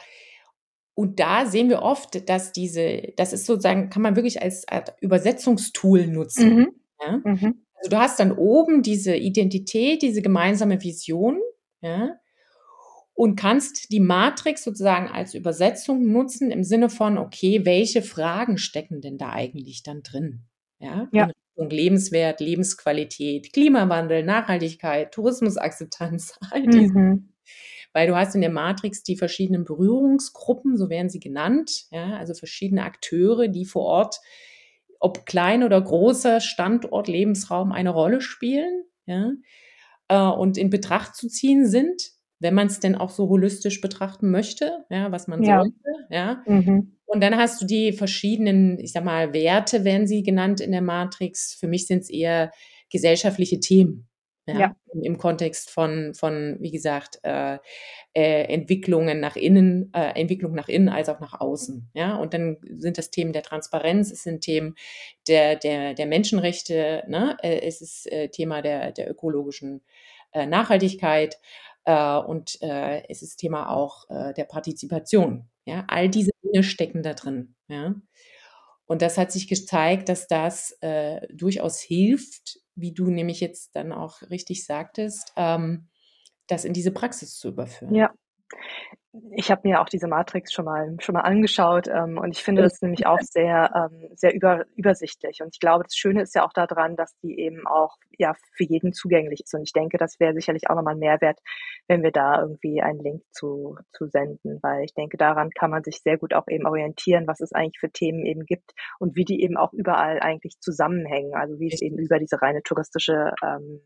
[0.97, 4.95] und da sehen wir oft, dass diese, das ist sozusagen, kann man wirklich als Art
[5.03, 6.55] Übersetzungstool nutzen.
[6.57, 6.69] Mhm.
[6.99, 7.21] Ja?
[7.23, 7.65] Mhm.
[7.75, 11.39] Also du hast dann oben diese Identität, diese gemeinsame Vision,
[11.83, 12.17] ja,
[13.13, 19.03] und kannst die Matrix sozusagen als Übersetzung nutzen im Sinne von, okay, welche Fragen stecken
[19.03, 20.45] denn da eigentlich dann drin?
[20.79, 21.31] Ja, ja.
[21.57, 26.93] Lebenswert, Lebensqualität, Klimawandel, Nachhaltigkeit, Tourismusakzeptanz, all diese.
[26.93, 27.29] Mhm
[27.97, 32.35] weil du hast in der Matrix die verschiedenen Berührungsgruppen, so werden sie genannt, ja, also
[32.35, 34.21] verschiedene Akteure, die vor Ort,
[35.01, 39.33] ob klein oder großer Standort, Lebensraum eine Rolle spielen, ja,
[40.09, 44.31] äh, und in Betracht zu ziehen sind, wenn man es denn auch so holistisch betrachten
[44.31, 45.63] möchte, ja, was man ja.
[45.63, 46.43] sollte, ja.
[46.45, 46.99] Mhm.
[47.07, 50.83] Und dann hast du die verschiedenen, ich sag mal, Werte werden sie genannt in der
[50.83, 51.55] Matrix.
[51.55, 52.53] Für mich sind es eher
[52.91, 54.07] gesellschaftliche Themen.
[54.49, 54.77] Ja, ja.
[55.03, 57.59] Im Kontext von, von wie gesagt, äh,
[58.15, 61.91] äh, Entwicklungen nach innen, äh, Entwicklung nach innen als auch nach außen.
[61.95, 64.77] Ja, und dann sind das Themen der Transparenz, es sind Themen
[65.29, 67.37] der, der, der Menschenrechte, ne?
[67.43, 69.83] Äh, es ist äh, Thema der, der ökologischen
[70.33, 71.39] äh, Nachhaltigkeit
[71.85, 75.49] äh, und äh, es ist Thema auch äh, der Partizipation.
[75.65, 77.57] Ja, all diese Dinge stecken da drin.
[77.69, 77.95] Ja.
[78.87, 83.93] Und das hat sich gezeigt, dass das äh, durchaus hilft, wie du nämlich jetzt dann
[83.93, 85.89] auch richtig sagtest, ähm,
[86.47, 87.95] das in diese Praxis zu überführen.
[87.95, 88.13] Ja.
[89.33, 92.63] Ich habe mir auch diese Matrix schon mal schon mal angeschaut, ähm, und ich finde
[92.63, 95.41] das nämlich auch sehr, ähm, sehr über übersichtlich.
[95.43, 98.65] Und ich glaube, das Schöne ist ja auch daran, dass die eben auch, ja, für
[98.65, 99.55] jeden zugänglich ist.
[99.55, 101.39] Und ich denke, das wäre sicherlich auch noch mal 'n Mehrwert,
[101.89, 105.83] wenn wir da irgendwie einen Link zu zu senden, weil ich denke, daran kann man
[105.85, 109.25] sich sehr gut auch eben orientieren, was es eigentlich für Themen eben gibt und wie
[109.25, 111.35] die eben auch überall eigentlich zusammenhängen.
[111.35, 113.81] Also, wie es eben über diese reine touristische, ähm,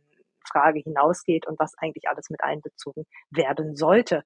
[0.51, 4.25] Frage hinausgeht und was eigentlich alles mit einbezogen werden sollte.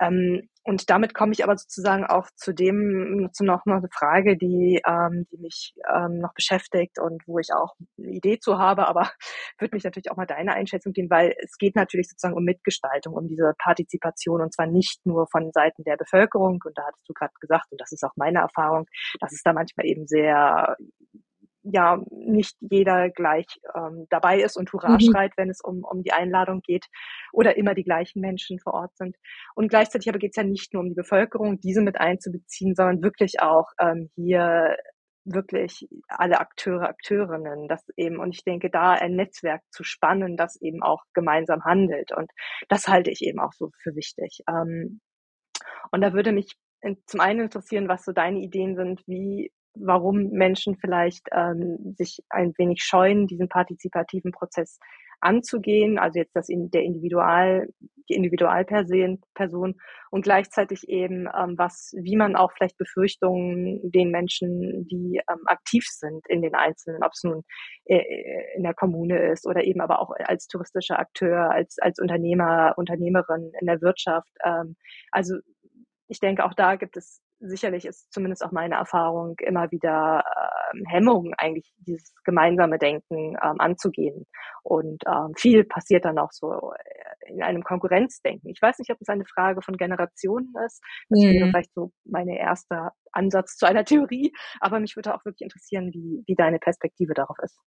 [0.00, 4.36] Ähm, und damit komme ich aber sozusagen auch zu dem, zu noch mal 'ne Frage,
[4.38, 8.88] die, ähm, die mich, ähm, noch beschäftigt und wo ich auch 'ne Idee zu habe,
[8.88, 9.02] aber
[9.58, 13.14] würde mich natürlich auch mal deine Einschätzung geben, weil es geht natürlich sozusagen um Mitgestaltung,
[13.14, 16.60] um diese Partizipation und zwar nicht nur von Seiten der Bevölkerung.
[16.64, 18.86] Und da hattest du grad gesagt, und das ist auch meine Erfahrung,
[19.20, 20.76] dass es da manchmal eben sehr
[21.64, 25.00] ja nicht jeder gleich ähm, dabei ist und Hurra Mhm.
[25.00, 26.86] schreit, wenn es um um die Einladung geht
[27.32, 29.16] oder immer die gleichen Menschen vor Ort sind.
[29.54, 33.40] Und gleichzeitig aber geht's ja nicht nur um die Bevölkerung, diese mit einzubeziehen, sondern wirklich
[33.42, 34.76] auch, ähm, hier
[35.26, 40.56] wirklich alle Akteure, Akteurinnen, das eben und ich denke, da ein Netzwerk zu spannen, das
[40.60, 42.12] eben auch gemeinsam handelt.
[42.12, 42.30] Und
[42.68, 44.40] das halte ich eben auch so für wichtig.
[44.48, 45.00] Ähm,
[45.92, 46.56] und da würde mich
[47.06, 52.52] zum einen interessieren, was so deine Ideen sind, wie warum Menschen vielleicht, ähm, sich ein
[52.58, 54.78] wenig scheuen, diesen partizipativen Prozess
[55.20, 57.68] anzugehen, also jetzt das in der Individual
[58.08, 59.76] die Individualpersen Person
[60.10, 65.84] und gleichzeitig eben, ähm, was wie man auch vielleicht Befürchtungen den Menschen, die, ähm, aktiv
[65.88, 67.42] sind in den einzelnen ob's nun,
[67.86, 68.02] äh,
[68.56, 73.52] in der Kommune ist oder eben aber auch als touristischer Akteur, als als Unternehmer, Unternehmerin
[73.58, 74.30] in der Wirtschaft.
[74.44, 74.76] Ähm,
[75.10, 75.36] also,
[76.08, 80.24] ich denke, auch da gibt es sicherlich ist zumindest auch meine Erfahrung, immer wieder,
[80.74, 84.26] ähm, Hemmungen eigentlich dieses gemeinsame Denken, ähm, anzugehen.
[84.62, 88.50] Und, ähm, viel passiert dann auch so, äh, in einem Konkurrenzdenken.
[88.50, 90.82] Ich weiß nicht, ob es eine Frage von Generationen ist.
[91.10, 91.50] Das wäre Mhm.
[91.50, 96.22] vielleicht so meine erster Ansatz zu einer Theorie, aber mich würde auch wirklich interessieren, wie
[96.26, 97.58] wie deine Perspektive darauf ist.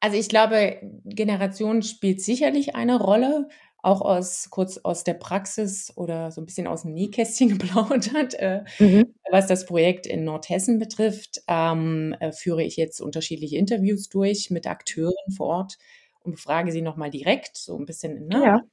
[0.00, 3.48] Also, ich glaube, Generation spielt sicherlich eine Rolle,
[3.84, 8.34] auch aus kurz aus der Praxis oder so 'n bisschen aus'm Nähkästchen geplaudert.
[8.34, 9.14] Äh, Mhm.
[9.30, 14.66] was das Projekt in Nordhessen betrifft, ähm, äh, führe ich jetzt unterschiedliche Interviews durch mit
[14.66, 15.78] Akteuren vor Ort
[16.20, 18.64] und befrage sie noch mal direkt, so 'n bisschen, ne, Ja.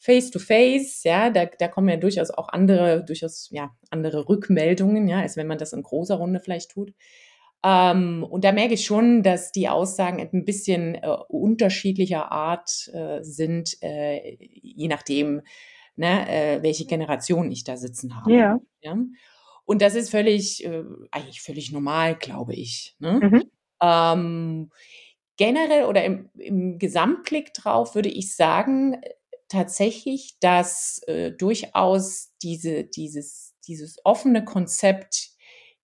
[0.00, 5.08] face to face, ja, da da kommen ja durchaus auch andere durchaus, ja, andere Rückmeldungen,
[5.08, 6.92] ja, als wenn man das in großer Runde vielleicht tut.
[7.64, 13.22] Ähm, und da merke ich schon, dass die Aussagen 'n bisschen, äh, unterschiedlicher Art, äh,
[13.22, 15.42] sind, äh, je nachdem,
[15.96, 18.60] ne, äh, welche Generation ich da sitzen habe, Ja.
[18.82, 18.96] ja?
[19.66, 23.20] Und das ist völlig äh, eigentlich völlig normal, glaube ich, ne?
[23.22, 23.44] Mhm.
[23.82, 24.70] Ähm,
[25.38, 29.10] generell oder im im Gesamtblick drauf würde ich sagen, äh,
[29.48, 31.00] tatsächlich, dass,
[31.38, 35.30] durchaus diese dieses dieses offene Konzept,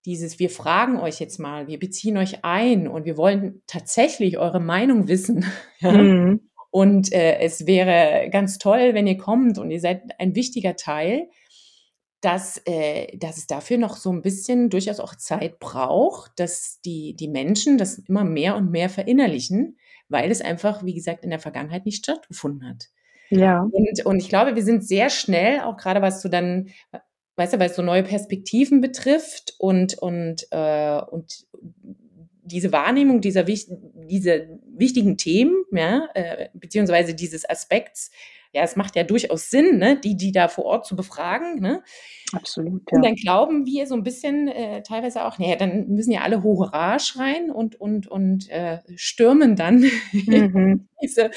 [0.05, 4.59] dieses: „Wir fragen euch jetzt mal, wir beziehen euch ein und wir wollen tatsächlich eure
[4.59, 5.45] Meinung wissen,
[5.79, 5.91] ja?
[5.91, 6.49] Mhm.
[6.71, 11.29] Und, äh, es wäre ganz toll, wenn ihr kommt und ihr seid ein wichtiger Teil“,
[12.21, 17.15] dass äh, dass es dafür noch so 'n bisschen durchaus auch Zeit braucht, dass die
[17.15, 19.77] die Menschen das immer mehr und mehr verinnerlichen,
[20.09, 22.89] weil es einfach, wie gesagt, in der Vergangenheit nicht stattgefunden hat.
[23.29, 23.61] Ja.
[23.71, 26.69] Und und ich glaube, wir sind sehr schnell, auch grade was so dann
[27.37, 31.45] weißt du, weil's so neue Perspektiven betrifft und und äh, und
[32.45, 38.11] diese Wahrnehmung dieser wich diese wichtigen Themen, ja, äh, beziehungsweise dieses Aspekts,
[38.53, 41.83] ja, es macht ja durchaus Sinn, ne, die die da vor Ort zu befragen, ne?
[42.33, 43.05] Absolut, Und ja.
[43.05, 46.43] dann glauben wir so 'n bisschen, äh, teilweise auch: „Na ja, dann müssen ja alle
[46.43, 49.83] Hurra schreien und und und, äh, stürmen dann
[50.29, 50.87] in Mhm.
[51.01, 51.31] diese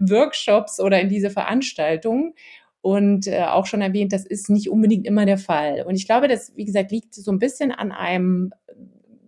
[0.00, 2.34] Workshops oder in diese Veranstaltungen.“
[2.82, 5.82] Und, äh, auch schon erwähnt, das ist nicht unbedingt immer der Fall.
[5.86, 8.52] Und ich glaube, das, wie gesagt, liegt so 'n bisschen an einem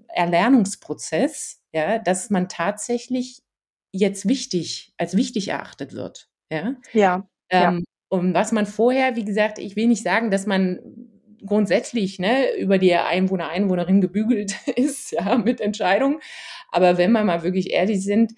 [0.08, 3.42] Erlernungsprozess, ja, dass man tatsächlich
[3.92, 6.76] jetzt wichtig als wichtig erachtet wird, ja?
[6.92, 7.68] Ja, ja.
[7.68, 10.80] Ähm, und was man vorher wie gesagt, ich will nicht sagen, dass man
[11.46, 16.20] grundsätzlich, ne, über die Einwohner, Einwohnerinnen gebügelt ist, ja, mit Entscheidungen.
[16.70, 18.32] Aber wenn wir mal wirklich ehrlich sind,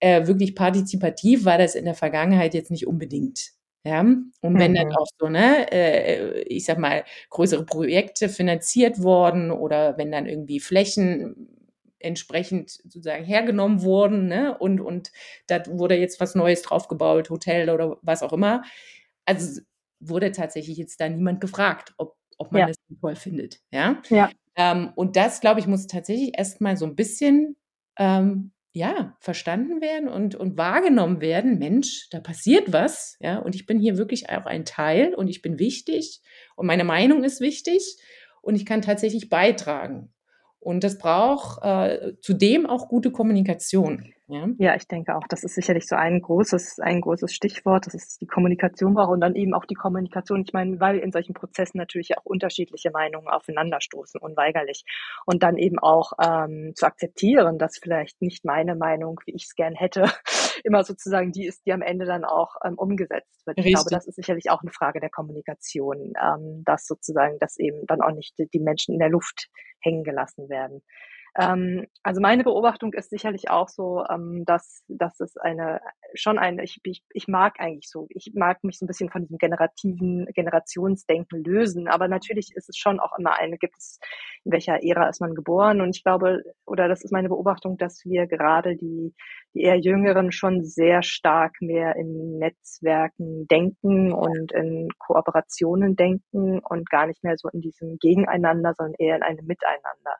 [0.00, 3.52] äh, wirklich partizipativ war das in der Vergangenheit jetzt nicht unbedingt,
[3.86, 4.00] ja?
[4.02, 4.96] Und wenn dann Mhm.
[4.98, 10.60] auch so, ne, äh, ich sage mal, größere Projekte finanziert wurden oder wenn dann irgendwie
[10.60, 11.48] Flächen
[12.00, 15.12] entsprechend sozusagen hergenommen wurden, ne, und und
[15.48, 18.62] da wurde jetzt was Neues drauf gebaut, Hotel oder was auch immer.
[19.26, 19.62] Also,
[20.00, 22.68] wurde tatsächlich jetzt da niemand gefragt, ob ob man Ja.
[22.68, 24.02] das toll findet, ja?
[24.10, 24.30] Ja.
[24.56, 27.56] Ähm, und das, glaube ich, muss tatsächlich erst mal so 'n bisschen,
[27.98, 33.64] ähm, ja, verstanden werden und, und wahrgenommen werden, Mensch, da passiert was, ja, und ich
[33.64, 36.20] bin hier wirklich auch ein Teil und ich bin wichtig
[36.56, 37.96] und meine Meinung ist wichtig
[38.42, 40.12] und ich kann tatsächlich beitragen.
[40.58, 44.12] Und das braucht äh, zudem auch gute Kommunikation.
[44.28, 44.48] Ja?
[44.58, 48.18] ja, ich denke auch, das ist sicherlich so ein großes, ein großes Stichwort, dass es
[48.18, 50.42] die Kommunikation braucht und dann eben auch die Kommunikation.
[50.44, 54.84] Ich meine, weil in solchen Prozessen natürlich auch unterschiedliche Meinungen aufeinanderstoßen, unweigerlich.
[55.26, 59.54] Und dann eben auch ähm, zu akzeptieren, dass vielleicht nicht meine Meinung, wie ich es
[59.54, 60.02] gern hätte,
[60.64, 63.58] immer sozusagen die ist, die am Ende dann auch ähm, umgesetzt wird.
[63.58, 63.66] Richtig.
[63.66, 67.86] Ich glaube, das ist sicherlich auch eine Frage der Kommunikation, ähm, dass sozusagen, dass eben
[67.86, 69.48] dann auch nicht die Menschen in der Luft
[69.80, 70.82] hängen gelassen werden.
[71.38, 75.80] Ähm, also meine Beobachtung ist sicherlich auch so, ähm, dass, dass es eine,
[76.14, 79.22] schon eine, ich, ich, ich mag eigentlich so, ich mag mich so ein bisschen von
[79.22, 83.98] diesem generativen Generationsdenken lösen, aber natürlich ist es schon auch immer eine, gibt es,
[84.44, 88.04] in welcher Ära ist man geboren und ich glaube, oder das ist meine Beobachtung, dass
[88.04, 89.14] wir gerade die,
[89.54, 96.88] die eher Jüngeren schon sehr stark mehr in Netzwerken denken und in Kooperationen denken und
[96.88, 100.16] gar nicht mehr so in diesem Gegeneinander, sondern eher in einem Miteinander.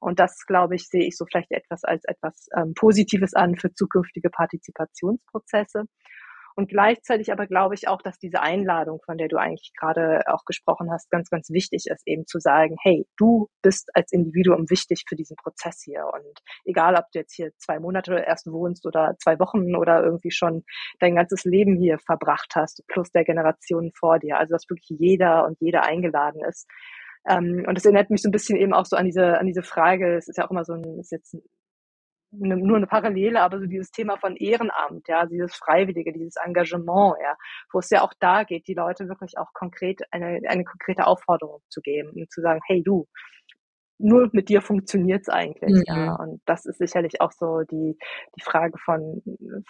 [0.00, 3.72] Und das, glaube ich, sehe ich so vielleicht etwas als etwas ähm, Positives an für
[3.72, 5.84] zukünftige Partizipationsprozesse.
[6.58, 10.44] Und gleichzeitig aber glaube ich auch, dass diese Einladung, von der du eigentlich gerade auch
[10.44, 15.04] gesprochen hast, ganz, ganz wichtig ist, eben zu sagen, hey, du bist als Individuum wichtig
[15.08, 16.10] für diesen Prozess hier.
[16.12, 20.32] Und egal, ob du jetzt hier zwei Monate erst wohnst oder zwei Wochen oder irgendwie
[20.32, 20.64] schon
[20.98, 24.38] dein ganzes Leben hier verbracht hast, plus der Generationen vor dir.
[24.38, 26.66] Also, dass wirklich jeder und jeder eingeladen ist,
[27.28, 29.62] ähm, und das erinnert mich so ein bisschen eben auch so an diese, an diese
[29.62, 31.36] Frage, es ist ja auch immer so ein, ist jetzt
[32.32, 37.16] eine, nur eine Parallele, aber so dieses Thema von Ehrenamt, ja, dieses Freiwillige, dieses Engagement,
[37.22, 37.36] ja,
[37.72, 41.60] wo es ja auch da geht, die Leute wirklich auch konkret eine, eine konkrete Aufforderung
[41.68, 43.06] zu geben und zu sagen, hey du,
[43.98, 45.84] nur mit dir funktioniert's eigentlich, mhm.
[45.86, 46.14] ja.
[46.14, 47.98] Und das ist sicherlich auch so die,
[48.36, 49.22] die Frage von,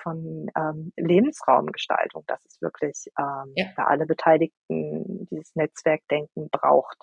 [0.03, 3.67] von ähm, Lebensraumgestaltung, dass es wirklich ähm, ja.
[3.75, 6.99] für alle Beteiligten dieses Netzwerkdenken braucht.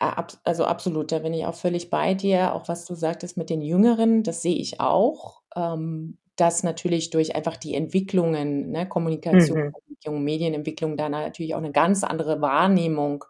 [0.00, 2.54] Also absolut, da bin ich auch völlig bei dir.
[2.54, 5.42] Auch was du sagtest mit den Jüngeren, das sehe ich auch.
[5.54, 9.74] Ähm, dass natürlich durch einfach die Entwicklungen, ne, Kommunikation,
[10.06, 10.24] mhm.
[10.24, 13.24] Medienentwicklung, da natürlich auch eine ganz andere Wahrnehmung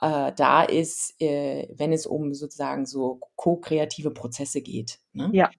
[0.00, 4.98] äh, da ist, äh, wenn es um sozusagen so ko-kreative Prozesse geht.
[5.12, 5.30] Ne?
[5.32, 5.50] Ja.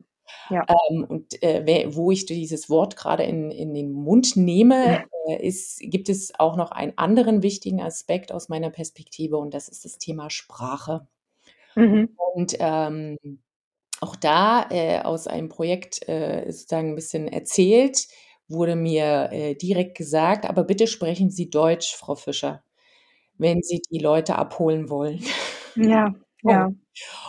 [0.49, 0.65] Ja.
[0.89, 5.79] Ähm, und äh, wo ich dieses Wort gerade in, in den Mund nehme, äh, ist,
[5.81, 9.97] gibt es auch noch einen anderen wichtigen Aspekt aus meiner Perspektive und das ist das
[9.97, 11.07] Thema Sprache.
[11.75, 12.15] Mhm.
[12.33, 13.17] Und ähm,
[14.01, 18.07] auch da äh, aus einem Projekt äh, sozusagen ein bisschen erzählt,
[18.49, 22.63] wurde mir äh, direkt gesagt, aber bitte sprechen Sie Deutsch, Frau Fischer,
[23.38, 25.23] wenn Sie die Leute abholen wollen.
[25.75, 26.69] Ja, ja.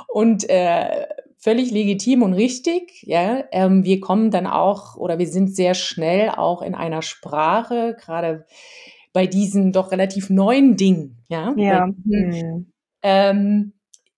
[0.09, 1.07] Und äh,
[1.44, 3.02] völlig legitim und richtig.
[3.02, 7.94] Ja, ähm, wir kommen dann auch oder wir sind sehr schnell auch in einer Sprache,
[8.00, 8.46] gerade
[9.12, 11.18] bei diesen doch relativ neuen Dingen.
[11.28, 11.87] Ja, ja.
[11.98, 12.72] Diesen, mhm.
[13.02, 13.72] ähm,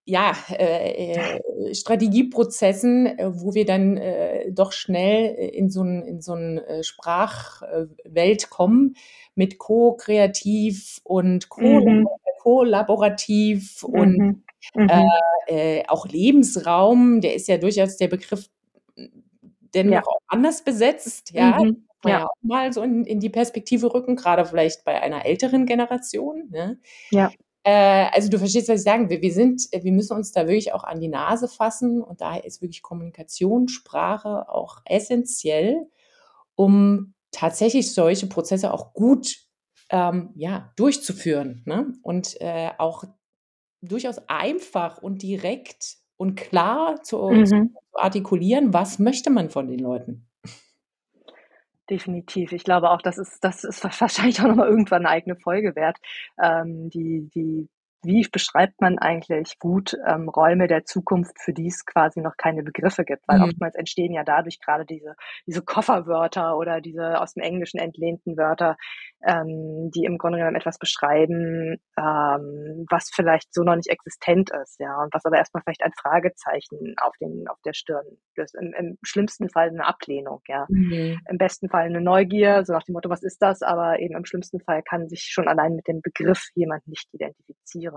[0.04, 6.20] ja, äh, äh, Strategieprozessen, äh, wo wir dann äh, doch schnell in so ein in
[6.20, 8.94] so ein äh, Sprachwelt kommen
[9.34, 12.06] mit co-kreativ und mhm.
[12.46, 14.00] Kollaborativ mhm.
[14.00, 14.42] und
[14.74, 14.88] Mhm.
[14.88, 18.48] Äh, äh, auch Lebensraum, der ist ja durchaus der Begriff
[19.74, 20.02] denn ja.
[20.02, 21.62] auch anders besetzt, ja.
[21.62, 21.86] Mhm.
[22.04, 22.10] Ja.
[22.10, 22.26] ja.
[22.26, 26.48] auch mal so in, in die Perspektive rücken, gerade vielleicht bei einer älteren Generation.
[26.50, 26.78] Ne?
[27.10, 27.30] Ja.
[27.62, 29.22] Äh, also du verstehst, was ich sagen will.
[29.22, 32.62] Wir sind, wir müssen uns da wirklich auch an die Nase fassen und daher ist
[32.62, 35.86] wirklich Kommunikation, Sprache auch essentiell,
[36.54, 39.45] um tatsächlich solche Prozesse auch gut
[39.90, 41.92] ähm, ja, durchzuführen ne?
[42.02, 43.04] und äh, auch
[43.82, 47.46] durchaus einfach und direkt und klar zu, mhm.
[47.46, 50.26] zu artikulieren, was möchte man von den Leuten.
[51.88, 52.52] Definitiv.
[52.52, 55.98] Ich glaube auch, das ist, das ist wahrscheinlich auch nochmal irgendwann eine eigene Folge wert,
[56.42, 57.68] ähm, die, die
[58.06, 62.62] wie beschreibt man eigentlich gut ähm, Räume der Zukunft, für die es quasi noch keine
[62.62, 63.22] Begriffe gibt?
[63.26, 63.44] Weil mhm.
[63.44, 65.14] oftmals entstehen ja dadurch gerade diese,
[65.46, 68.76] diese Kofferwörter oder diese aus dem Englischen entlehnten Wörter,
[69.26, 74.78] ähm, die im Grunde genommen etwas beschreiben, ähm, was vielleicht so noch nicht existent ist,
[74.78, 78.54] ja, und was aber erstmal vielleicht ein Fragezeichen auf den, auf der Stirn ist.
[78.54, 80.66] Im, im schlimmsten Fall eine Ablehnung, ja.
[80.68, 81.18] Mhm.
[81.28, 83.62] Im besten Fall eine Neugier, so nach dem Motto, was ist das?
[83.62, 87.95] Aber eben im schlimmsten Fall kann sich schon allein mit dem Begriff jemand nicht identifizieren.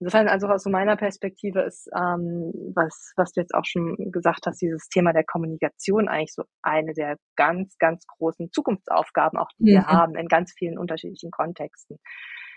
[0.00, 4.62] Insofern, also aus meiner Perspektive ist, ähm, was, was du jetzt auch schon gesagt hast,
[4.62, 9.74] dieses Thema der Kommunikation eigentlich so eine der ganz, ganz großen Zukunftsaufgaben, auch die mhm.
[9.74, 11.98] wir haben in ganz vielen unterschiedlichen Kontexten.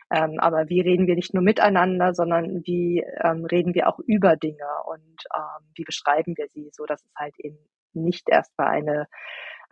[0.09, 4.37] Ähm, aber wie reden wir nicht nur miteinander, sondern wie ähm, reden wir auch über
[4.37, 7.57] Dinge und ähm, wie beschreiben wir sie, so dass es halt eben
[7.93, 9.07] nicht erst bei eine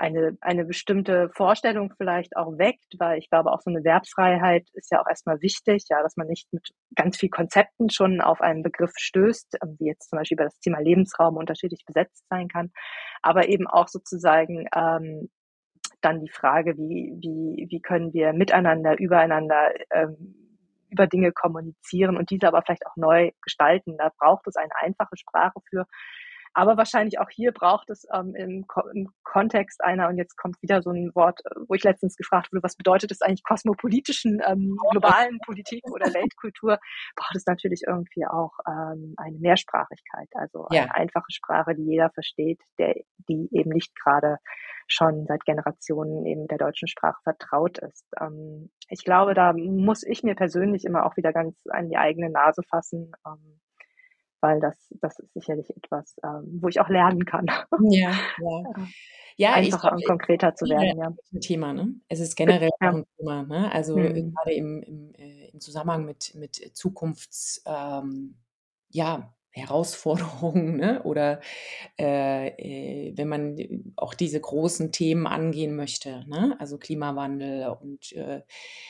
[0.01, 4.91] eine, eine bestimmte Vorstellung vielleicht auch weckt, weil ich glaube, auch so eine Verbfreiheit ist
[4.91, 8.63] ja auch erstmal wichtig, ja, dass man nicht mit ganz viel Konzepten schon auf einen
[8.63, 12.71] Begriff stößt, ähm, wie jetzt zum Beispiel über das Thema Lebensraum unterschiedlich besetzt sein kann,
[13.21, 15.29] aber eben auch sozusagen ähm,
[16.01, 20.35] dann die Frage, wie, wie, wie können wir miteinander, übereinander ähm,
[20.89, 23.97] über Dinge kommunizieren und diese aber vielleicht auch neu gestalten.
[23.97, 25.85] Da braucht es eine einfache Sprache für,
[26.53, 30.81] aber wahrscheinlich auch hier braucht es ähm, im, im, Kontext einer, und jetzt kommt wieder
[30.81, 34.77] so ein Wort, äh, wo ich letztens gefragt wurde, was bedeutet es eigentlich kosmopolitischen, ähm,
[34.91, 36.79] globalen Politik oder Weltkultur,
[37.15, 40.83] braucht es natürlich irgendwie auch ähm, eine Mehrsprachigkeit, also ja.
[40.83, 42.95] eine einfache Sprache, die jeder versteht, der,
[43.29, 44.37] die eben nicht gerade
[44.87, 48.05] schon seit Generationen eben der deutschen Sprache vertraut ist.
[48.19, 52.29] Ähm, ich glaube, da muss ich mir persönlich immer auch wieder ganz an die eigene
[52.29, 53.13] Nase fassen.
[53.25, 53.61] Ähm,
[54.41, 57.45] weil das, das ist sicherlich etwas, ähm, wo ich auch lernen kann.
[57.89, 58.63] Ja, ja.
[59.37, 61.13] Ja, Einfacher und konkreter zu werden, ja.
[61.33, 61.95] Ein Thema, ne?
[62.09, 62.89] Es ist generell ja.
[62.89, 63.71] ein Thema, ne?
[63.71, 64.33] Also mhm.
[64.33, 68.35] gerade im, im, äh, im Zusammenhang mit, mit Zukunfts, ähm,
[68.89, 71.03] ja, Herausforderungen ne?
[71.03, 71.41] oder
[71.99, 73.57] äh, äh, wenn man
[73.97, 76.55] auch diese großen Themen angehen möchte, ne?
[76.59, 78.43] also Klimawandel und äh,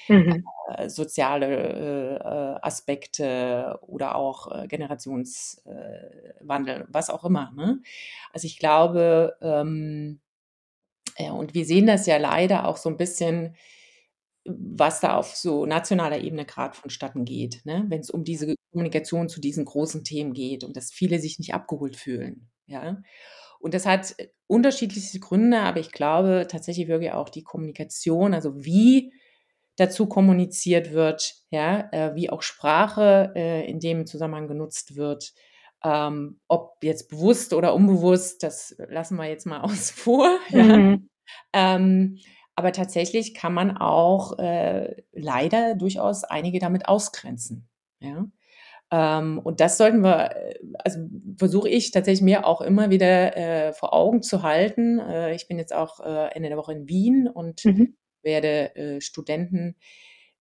[0.07, 0.45] mhm.
[0.76, 7.51] äh, soziale äh, Aspekte oder auch äh, Generationswandel, was auch immer.
[7.55, 7.82] Ne?
[8.32, 10.20] Also ich glaube, ähm,
[11.18, 13.55] ja, und wir sehen das ja leider auch so ein bisschen
[14.43, 17.86] was da auf so nationaler Ebene gerade vonstatten geht, ne?
[17.89, 21.53] wenn es um diese Kommunikation zu diesen großen Themen geht und dass viele sich nicht
[21.53, 22.49] abgeholt fühlen.
[22.65, 23.01] Ja?
[23.59, 28.63] Und das hat äh, unterschiedlichste Gründe, aber ich glaube tatsächlich wirklich auch die Kommunikation, also
[28.63, 29.13] wie
[29.78, 35.34] dazu kommuniziert wird, ja, äh, wie auch Sprache äh, in dem Zusammenhang genutzt wird,
[35.84, 40.38] ähm, ob jetzt bewusst oder unbewusst, das lassen wir jetzt mal aus vor.
[40.49, 40.63] Ja?
[40.63, 41.09] Mhm.
[41.53, 42.17] Ähm,
[42.55, 47.69] aber tatsächlich kann man auch äh, leider durchaus einige damit ausgrenzen.
[47.99, 48.26] Ja?
[48.92, 51.00] Ähm, und das sollten wir, äh, also
[51.38, 55.00] versuche ich tatsächlich mir auch immer wieder äh, vor Augen zu halten.
[55.00, 57.96] Äh, ich bin jetzt auch äh, Ende der Woche in Wien und mhm.
[58.22, 59.78] werde äh, Studenten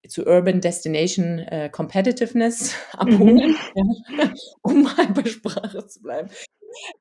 [0.09, 3.57] zu Urban Destination äh, Competitiveness abholen, mhm.
[4.19, 4.33] ja,
[4.63, 6.31] um mal bei Sprache zu bleiben.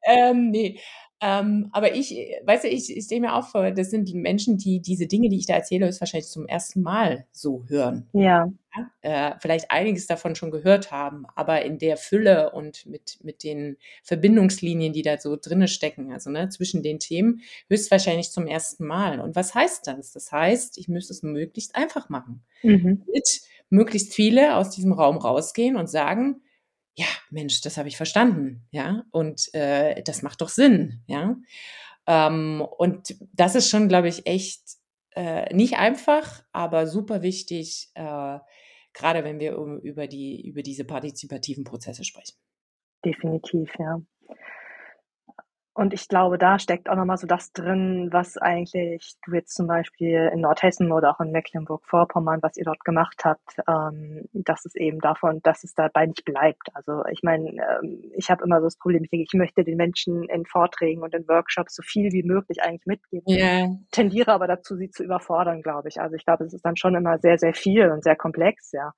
[0.06, 0.80] Ähm, nee,
[1.22, 2.12] ähm, aber ich,
[2.46, 5.28] weißt du, ich, ich stehe mir auch vor, das sind die Menschen, die diese Dinge,
[5.28, 8.08] die ich da erzähle, ist wahrscheinlich zum ersten Mal so hören.
[8.14, 8.50] Ja.
[8.76, 8.92] ja?
[9.02, 13.76] Äh, vielleicht einiges davon schon gehört haben, aber in der Fülle und mit, mit den
[14.04, 19.20] Verbindungslinien, die da so drinne stecken, also ne, zwischen den Themen, höchstwahrscheinlich zum ersten Mal.
[19.20, 20.14] Und was heißt das?
[20.14, 22.44] Das heißt, ich müsste es möglichst einfach machen.
[22.64, 23.04] Mhm.
[23.12, 26.42] Mit möglichst viele aus diesem Raum rausgehen und sagen,
[27.00, 31.38] ja, Mensch, das habe ich verstanden, ja, und äh, das macht doch Sinn, ja.
[32.06, 34.62] Ähm, und das ist schon, glaube ich, echt
[35.16, 38.40] äh, nicht einfach, aber super wichtig, äh,
[38.92, 42.36] gerade wenn wir um, über, die, über diese partizipativen Prozesse sprechen.
[43.06, 44.02] Definitiv, ja.
[45.80, 49.66] Und ich glaube, da steckt auch nochmal so das drin, was eigentlich du jetzt zum
[49.66, 54.76] Beispiel in Nordhessen oder auch in Mecklenburg-Vorpommern, was ihr dort gemacht habt, ähm, dass es
[54.76, 56.68] eben davon, dass es dabei nicht bleibt.
[56.74, 59.78] Also ich meine, ähm, ich habe immer so das Problem, ich denke, ich möchte den
[59.78, 63.24] Menschen in Vorträgen und in Workshops so viel wie möglich eigentlich mitgeben.
[63.30, 63.70] Yeah.
[63.94, 66.02] Tendiere aber dazu, sie zu überfordern, glaube ich.
[66.02, 68.92] Also ich glaube, es ist dann schon immer sehr, sehr viel und sehr komplex, ja.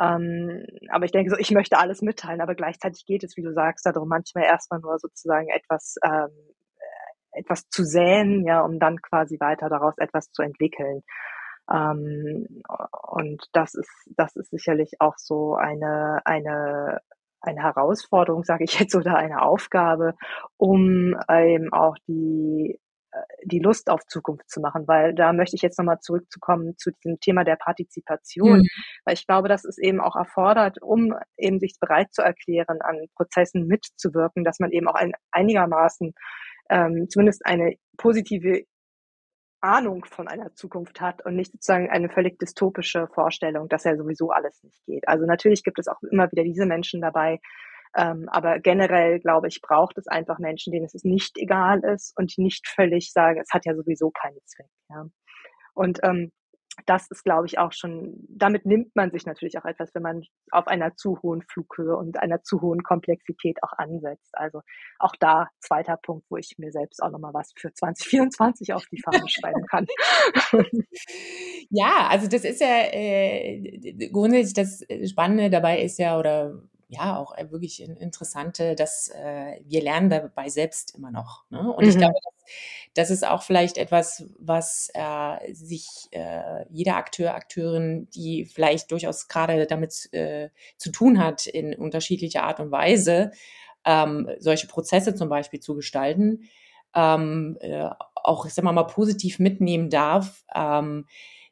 [0.00, 3.52] Ähm, aber ich denke so, ich möchte alles mitteilen, aber gleichzeitig geht es, wie du
[3.52, 6.30] sagst, darum manchmal erstmal nur sozusagen etwas, ähm,
[6.76, 11.02] äh, etwas zu säen, ja, um dann quasi weiter daraus etwas zu entwickeln.
[11.72, 12.62] Ähm,
[13.08, 17.00] und das ist, das ist sicherlich auch so eine, eine,
[17.40, 20.14] eine Herausforderung, sage ich jetzt, oder eine Aufgabe,
[20.56, 22.78] um eben auch die
[23.44, 27.18] die Lust auf Zukunft zu machen, weil da möchte ich jetzt nochmal zurückzukommen zu diesem
[27.20, 28.68] Thema der Partizipation, mhm.
[29.04, 33.06] weil ich glaube, dass es eben auch erfordert, um eben sich bereit zu erklären, an
[33.14, 36.14] Prozessen mitzuwirken, dass man eben auch ein, einigermaßen
[36.70, 38.64] ähm, zumindest eine positive
[39.60, 44.30] Ahnung von einer Zukunft hat und nicht sozusagen eine völlig dystopische Vorstellung, dass ja sowieso
[44.30, 45.08] alles nicht geht.
[45.08, 47.40] Also natürlich gibt es auch immer wieder diese Menschen dabei,
[47.96, 52.36] ähm, aber generell, glaube ich, braucht es einfach Menschen, denen es nicht egal ist und
[52.36, 54.70] die nicht völlig sagen, es hat ja sowieso keinen Zweck.
[54.90, 55.06] Ja.
[55.74, 56.30] Und ähm,
[56.84, 60.22] das ist, glaube ich, auch schon, damit nimmt man sich natürlich auch etwas, wenn man
[60.50, 64.30] auf einer zu hohen Flughöhe und einer zu hohen Komplexität auch ansetzt.
[64.34, 64.60] Also
[64.98, 69.00] auch da zweiter Punkt, wo ich mir selbst auch nochmal was für 2024 auf die
[69.00, 69.86] Fahne schreiben kann.
[71.70, 77.36] ja, also das ist ja äh, grundsätzlich das Spannende dabei ist ja, oder ja auch
[77.36, 81.44] äh, wirklich interessante, dass äh, wir lernen dabei selbst immer noch.
[81.50, 81.72] Ne?
[81.72, 81.90] Und mhm.
[81.90, 82.44] ich glaube, das,
[82.94, 89.28] das, ist auch vielleicht etwas, was äh, sich äh, jeder Akteur, Akteurin, die vielleicht durchaus
[89.28, 93.32] gerade damit äh, zu tun hat, in unterschiedlicher Art und Weise,
[93.84, 96.48] ähm, solche Prozesse zum Beispiel zu gestalten,
[96.94, 100.44] ähm, äh, auch, sagen wir mal, positiv mitnehmen darf.
[100.54, 101.06] Ähm,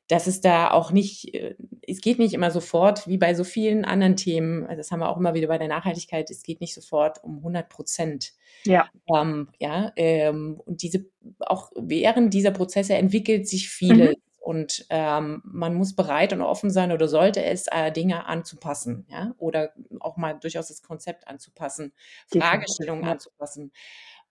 [0.08, 3.84] dass es da auch nicht, äh, es geht nicht immer sofort, wie bei so vielen
[3.84, 6.74] anderen Themen, also das haben wir auch immer wieder bei der Nachhaltigkeit, es geht nicht
[6.74, 8.32] sofort um 100 Prozent.
[8.64, 8.88] Ja.
[9.14, 11.06] Ähm, ja, ähm, und diese,
[11.40, 14.10] auch während dieser Prozesse entwickelt sich vieles.
[14.10, 14.22] Mhm.
[14.40, 19.32] Und ähm, man muss bereit und offen sein oder sollte es, äh, Dinge anzupassen, ja,
[19.38, 21.94] oder auch mal durchaus das Konzept anzupassen,
[22.30, 23.12] Fragestellungen ja.
[23.12, 23.72] anzupassen.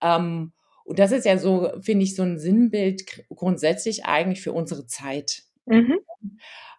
[0.03, 0.53] Ähm,
[0.84, 5.45] und das ist ja so, finde ich, so ein Sinnbild grundsätzlich eigentlich für unsere Zeit.
[5.66, 5.99] Mhm.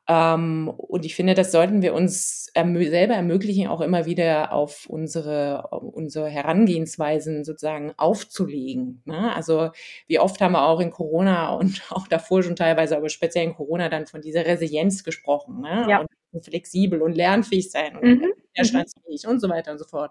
[0.07, 4.87] Ähm, und ich finde, das sollten wir uns ermö selber ermöglichen, auch immer wieder auf
[4.87, 9.03] unsere, unsere Herangehensweisen sozusagen aufzulegen.
[9.07, 9.35] Ne?
[9.35, 9.71] Also
[10.07, 13.55] wie oft haben wir auch in Corona und auch davor schon teilweise, aber speziell in
[13.55, 15.63] Corona dann von dieser Resilienz gesprochen.
[15.63, 15.87] Ne?
[15.89, 16.05] Ja.
[16.33, 18.33] Und flexibel und lernfähig sein und mhm.
[18.53, 20.11] widerstandsfähig und so weiter und so fort.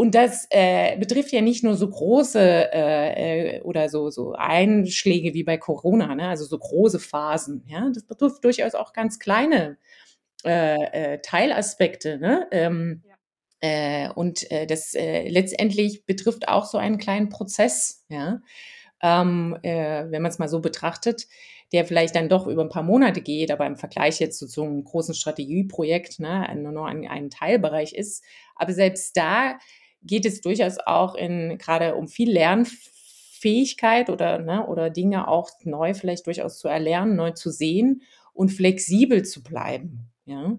[0.00, 5.34] Und das äh, betrifft ja nicht nur so große äh, äh, oder so, so Einschläge
[5.34, 6.28] wie bei Corona, ne?
[6.28, 7.66] also so große Phasen.
[7.66, 7.86] Ja?
[7.92, 9.76] Das betrifft durchaus auch ganz kleine
[10.42, 10.76] äh,
[11.16, 12.16] äh, Teilaspekte.
[12.16, 12.46] Ne?
[12.50, 13.14] Ähm, ja.
[13.60, 18.40] Äh, und äh, das äh, letztendlich betrifft auch so einen kleinen Prozess, ja.
[19.02, 21.26] Ähm, äh, wenn man es mal so betrachtet,
[21.72, 24.64] der vielleicht dann doch über ein paar Monate geht, aber im Vergleich jetzt zu so
[24.64, 28.24] einem großen Strategieprojekt ne, nur noch ein, ein Teilbereich ist.
[28.56, 29.58] Aber selbst da
[30.02, 35.94] geht es durchaus auch in gerade um viel Lernfähigkeit oder, ne, oder Dinge auch neu
[35.94, 40.10] vielleicht durchaus zu erlernen, neu zu sehen und flexibel zu bleiben.
[40.24, 40.58] Ja.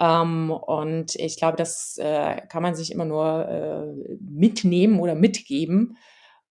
[0.00, 5.96] Ähm, und ich glaube, das äh, kann man sich immer nur äh, mitnehmen oder mitgeben.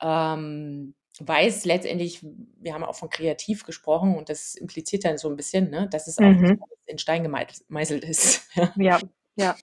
[0.01, 2.25] Ähm, weiß letztendlich,
[2.59, 6.07] wir haben auch von kreativ gesprochen und das impliziert dann so ein bisschen, ne, dass
[6.07, 6.59] es auch mhm.
[6.85, 8.49] in Stein gemeißelt ist.
[8.75, 8.99] ja,
[9.35, 9.55] ja.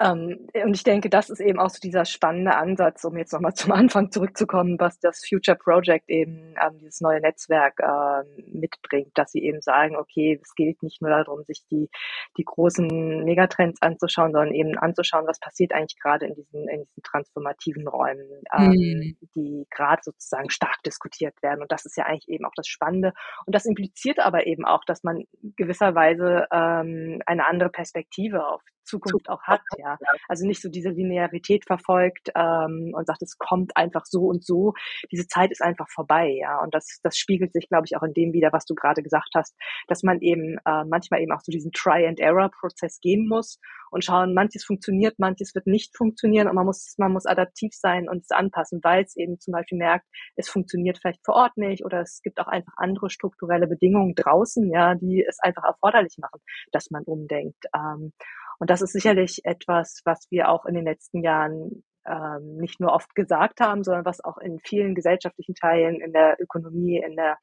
[0.00, 3.54] Ähm, und ich denke, das ist eben auch so dieser spannende Ansatz, um jetzt nochmal
[3.54, 9.32] zum Anfang zurückzukommen, was das Future Project eben, ähm, dieses neue Netzwerk äh, mitbringt, dass
[9.32, 11.88] sie eben sagen, okay, es gilt nicht nur darum, sich die,
[12.36, 17.02] die großen Megatrends anzuschauen, sondern eben anzuschauen, was passiert eigentlich gerade in diesen, in diesen
[17.02, 19.16] transformativen Räumen, ähm, mhm.
[19.34, 21.62] die gerade sozusagen stark diskutiert werden.
[21.62, 23.12] Und das ist ja eigentlich eben auch das Spannende.
[23.46, 25.24] Und das impliziert aber eben auch, dass man
[25.56, 29.87] gewisserweise ähm, eine andere Perspektive auf Zukunft auch hat, ja.
[30.28, 34.74] Also nicht so diese Linearität verfolgt ähm, und sagt, es kommt einfach so und so.
[35.12, 36.62] Diese Zeit ist einfach vorbei, ja.
[36.62, 39.30] Und das, das spiegelt sich, glaube ich, auch in dem wieder, was du gerade gesagt
[39.34, 39.54] hast,
[39.86, 43.58] dass man eben äh, manchmal eben auch so diesen Try-and-Error-Prozess gehen muss
[43.90, 48.08] und schauen, manches funktioniert, manches wird nicht funktionieren und man muss, man muss adaptiv sein
[48.08, 51.84] und es anpassen, weil es eben zum Beispiel merkt, es funktioniert vielleicht vor Ort nicht
[51.84, 56.40] oder es gibt auch einfach andere strukturelle Bedingungen draußen, ja, die es einfach erforderlich machen,
[56.72, 57.64] dass man umdenkt.
[57.74, 58.12] Ähm,
[58.58, 62.92] und das ist sicherlich etwas, was wir auch in den letzten Jahren ähm, nicht nur
[62.92, 67.38] oft gesagt haben, sondern was auch in vielen gesellschaftlichen Teilen, in der Ökonomie, in der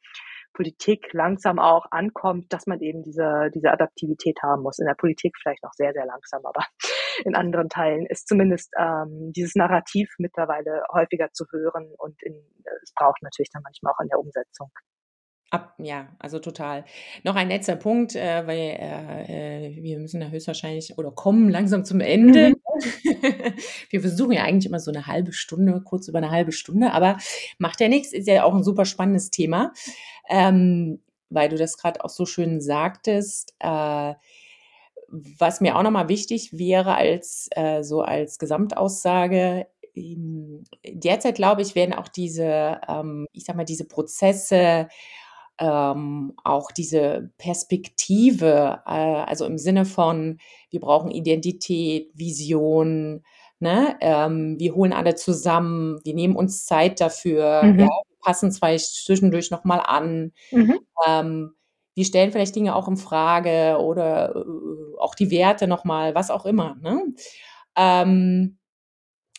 [0.53, 4.79] Politik langsam auch ankommt, dass man eben diese, diese Adaptivität haben muss.
[4.79, 6.65] In der Politik vielleicht noch sehr, sehr langsam, aber
[7.25, 12.33] in anderen Teilen ist zumindest ähm, dieses Narrativ mittlerweile häufiger zu hören und in,
[12.83, 14.71] es braucht natürlich dann manchmal auch in der Umsetzung
[15.51, 16.85] Ab, ja, also total.
[17.23, 21.99] Noch ein letzter Punkt, äh, weil äh, wir müssen ja höchstwahrscheinlich oder kommen langsam zum
[22.01, 22.49] Ende.
[22.49, 22.55] Mhm.
[23.89, 27.17] wir versuchen ja eigentlich immer so eine halbe Stunde, kurz über eine halbe Stunde, aber
[27.59, 29.71] macht ja nichts, ist ja auch ein super spannendes Thema,
[30.29, 33.53] ähm, weil du das gerade auch so schön sagtest.
[33.59, 34.15] Äh,
[35.07, 41.75] was mir auch nochmal wichtig wäre als äh, so als Gesamtaussage, ähm, derzeit glaube ich,
[41.75, 44.87] werden auch diese, ähm, ich sag mal, diese Prozesse
[45.59, 50.39] ähm, auch diese Perspektive, äh, also im Sinne von,
[50.69, 53.23] wir brauchen Identität, Vision,
[53.59, 53.95] ne?
[54.01, 57.79] Ähm, wir holen alle zusammen, wir nehmen uns Zeit dafür, mhm.
[57.79, 60.33] ja, wir passen zwei zwischendurch nochmal an.
[60.51, 60.79] Mhm.
[61.07, 61.51] Ähm,
[61.95, 66.45] wir stellen vielleicht Dinge auch in Frage oder äh, auch die Werte nochmal, was auch
[66.45, 66.75] immer.
[66.81, 67.01] Ne?
[67.77, 68.57] Ähm,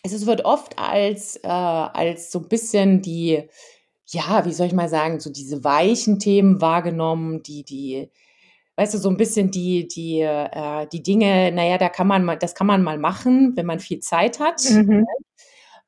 [0.03, 3.49] es wird oft als, äh, als so ein bisschen die,
[4.09, 8.11] ja, wie soll ich mal sagen, so diese weichen Themen wahrgenommen, die die
[8.77, 12.37] weißt du, so ein bisschen die die, äh die Dinge, naja, da kann man mal
[12.39, 15.07] das kann man mal machen, wenn man viel Zeit hat, Mhm.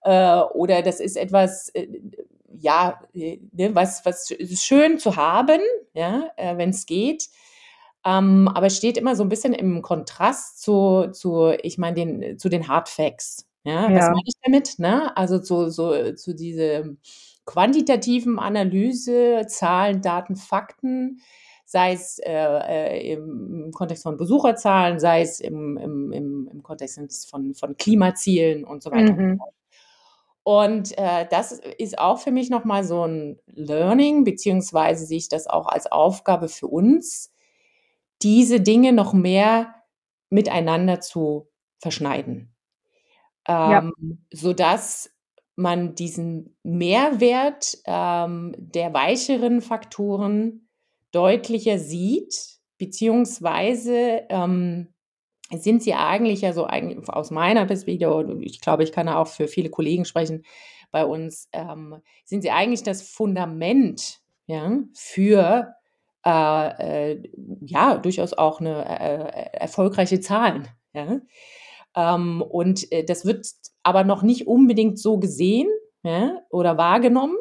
[0.05, 0.13] ne?
[0.15, 1.89] Äh, oder das ist etwas, äh,
[2.61, 5.61] ja, äh, ne, was was ist schön zu haben,
[5.95, 7.29] ja, äh, wenn's geht.
[8.07, 12.49] Ähm, aber steht immer so ein bisschen im Kontrast zu zu ich meine, den zu
[12.51, 13.95] den Hard Facts, ja?
[13.95, 14.11] Was Ja.
[14.11, 15.17] meine ich damit, ne?
[15.17, 16.97] Also, zu so zu diese
[17.49, 21.21] quantitativen Analyse, Zahlen, Daten, Fakten,
[21.67, 27.31] sei es, äh, äh, im Kontext von Besucherzahlen, sei es im im im im Kontext
[27.31, 29.41] von von Klimazielen und so weiter Mhm.
[30.47, 35.29] Und, äh, das ist auch für mich noch mal so 'n Learning, beziehungsweise sehe ich
[35.29, 37.33] das auch als Aufgabe für uns,
[38.23, 39.75] diese Dinge noch mehr
[40.31, 41.49] miteinander zu
[41.81, 42.55] verschneiden.
[43.65, 43.81] Ja.
[43.81, 43.93] Ähm,
[44.33, 45.11] sodass
[45.59, 50.69] man diesen Mehrwert, ähm, der weicheren Faktoren
[51.13, 54.89] deutlicher sieht, beziehungsweise, ähm,
[55.53, 59.29] sind sie eigentlich ja so eigen aus meiner Perspektive und ich glaube, ich kann auch
[59.29, 60.45] für viele Kollegen sprechen
[60.93, 65.75] bei uns, ähm, sind sie eigentlich das Fundament, ja, für,
[66.27, 67.23] äh, äh,
[67.67, 71.21] ja, durchaus auch 'ne, äh, äh, erfolgreiche Zahlen, ja?
[71.97, 73.47] Ähm, und, äh, das wird
[73.89, 75.69] aber noch nicht unbedingt so gesehen,
[76.05, 77.37] ja, oder wahrgenommen.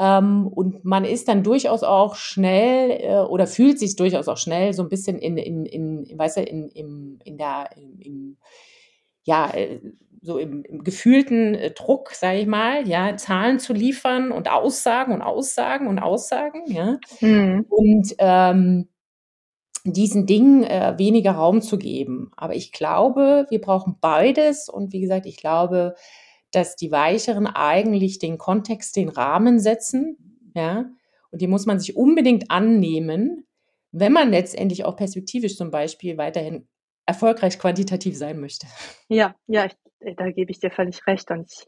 [0.00, 4.72] Ähm, und man ist dann durchaus auch schnell, äh, oder fühlt sich durchaus auch schnell
[4.74, 8.38] so 'n bisschen in in in weißt du, in im in der im im
[9.24, 9.80] ja, äh,
[10.22, 15.14] so im im gefühlten, äh, Druck, sage ich mal, ja, Zahlen zu liefern und Aussagen
[15.14, 16.98] und Aussagen und Aussagen, ja?
[17.22, 17.66] Mhm.
[17.70, 18.88] Und, ähm,
[19.84, 22.30] diesen Dingen, äh, weniger Raum zu geben.
[22.36, 25.94] Aber ich glaube, wir brauchen beides und wie gesagt, ich glaube,
[26.52, 30.86] dass die weicheren eigentlich den Kontext, den Rahmen setzen, ja?
[31.30, 33.46] Und den muss man sich unbedingt annehmen,
[33.92, 36.66] wenn man letztendlich auch perspektivisch zum Beispiel weiterhin
[37.06, 38.66] erfolgreich quantitativ sein möchte.
[39.08, 39.76] Ja, ja, ich
[40.16, 41.66] da gebe ich dir völlig recht und ich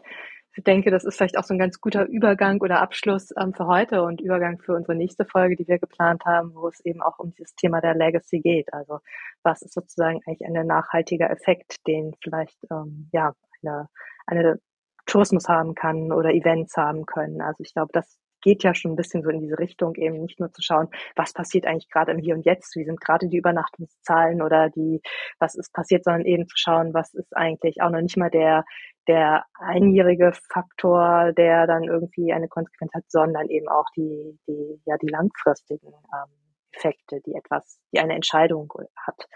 [0.65, 4.03] denke, das ist vielleicht auch so 'n ganz guter Übergang oder Abschluss, ähm, für heute
[4.03, 7.33] und Übergang für unsere nächste Folge, die wir geplant haben, wo es eben auch um
[7.35, 8.73] dieses Thema der Legacy geht.
[8.75, 8.99] Also,
[9.43, 13.33] was ist sozusagen eigentlich ein nachhaltiger Effekt, den vielleicht, ähm, ja,
[13.63, 13.89] eine
[14.27, 14.59] eine
[15.07, 17.41] Tourismus haben kann oder Events haben können.
[17.43, 20.41] Also, ich glaube, das geht ja schon 'n bisschen so in diese Richtung, eben nicht
[20.41, 22.77] nur zu schauen, was passiert eigentlich grade im Hier und Jetzt?
[22.77, 25.01] Wie sind grade die Übernachtungszahlen oder die
[25.41, 28.65] was ist passiert, sondern eben zu schauen, was ist eigentlich auch noch nicht mal der
[29.09, 34.97] der einjährige Faktor, der dann irgendwie eine Konsequenz hat, sondern eben auch die die ja,
[34.99, 36.31] die langfristigen, ähm,
[36.75, 39.27] Effekte, die etwas die eine Entscheidung hat.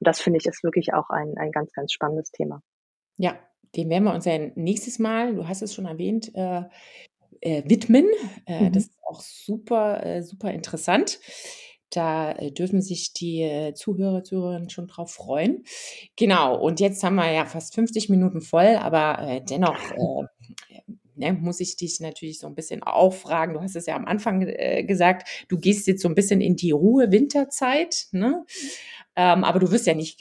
[0.00, 2.62] Und das finde ich, ist wirklich auch ein ein ganz, ganz spannendes Thema.
[3.18, 3.38] Ja,
[3.76, 6.62] dem werden wir uns ja nächstes Mal, du hast es schon erwähnt, äh,
[7.40, 8.06] äh, widmen.
[8.46, 8.86] Äh, das Mhm.
[8.86, 11.20] ist auch super äh, super interessant.
[11.90, 15.64] Da, äh, dürfen sich die, äh, Zuhörer, Zuhörerinnen schon drauf freuen.
[16.16, 19.90] Genau, und jetzt haben wir ja fast 50 Minuten voll, aber, dennoch,
[21.16, 23.54] ne, muss ich dich natürlich so 'n bisschen auch fragen.
[23.54, 24.40] Du hast es ja am Anfang,
[24.86, 28.44] gesagt, du gehst jetzt so 'n bisschen in die Ruhe-Winterzeit, ne?
[29.16, 30.20] Ähm, aber du wirst ja nicht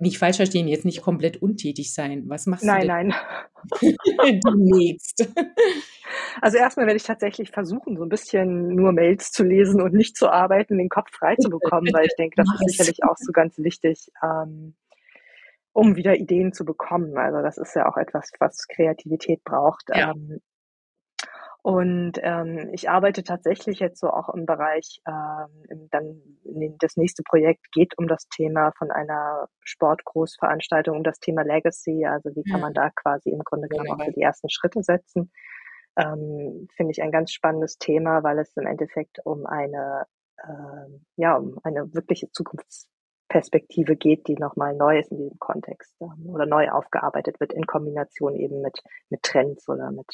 [0.00, 2.24] nicht falsch verstehen, jetzt nicht komplett untätig sein.
[2.28, 3.14] Was machst du Nein, nein.
[4.44, 5.28] demnächst?
[6.42, 9.94] Also, erst mal werde ich tatsächlich versuchen, so 'n bisschen nur Mails zu lesen und
[9.94, 13.16] nicht zu arbeiten, den Kopf frei zu bekommen, weil ich denke, das ist sicherlich auch
[13.16, 14.74] so ganz wichtig, ähm,
[15.72, 17.16] um wieder Ideen zu bekommen.
[17.18, 19.84] Also, das ist ja auch etwas, was Kreativität braucht.
[19.94, 20.12] Ja.
[20.12, 20.40] Ähm,
[21.62, 26.22] und, ähm, ich arbeite tatsächlich jetzt so auch im Bereich, ähm, dann
[26.78, 32.06] das nächste Projekt geht um das Thema von einer Sportgroßveranstaltung, um das Thema Legacy.
[32.06, 32.74] Also, wie kann man Mhm.
[32.74, 34.12] da quasi im Grunde genommen auch so Wunderbar.
[34.12, 35.30] die ersten Schritte setzen?
[35.96, 40.06] Ähm, finde ich ein ganz spannendes Thema, weil es im Endeffekt um eine
[40.48, 45.94] ähm, ja, um eine wirkliche Zukunftsperspektive geht, die noch mal neu ist in diesem Kontext,
[46.00, 48.80] ähm, oder neu aufgearbeitet wird in Kombination eben mit
[49.10, 50.06] mit Trends oder mit,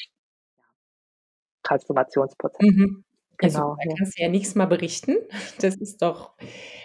[1.69, 2.75] ja, Transformationsprozessen.
[2.75, 3.03] Mhm.
[3.41, 3.95] Super, Genau, da ja.
[3.97, 5.17] kannst du ja nächstes Mal berichten.
[5.61, 6.33] Das ist doch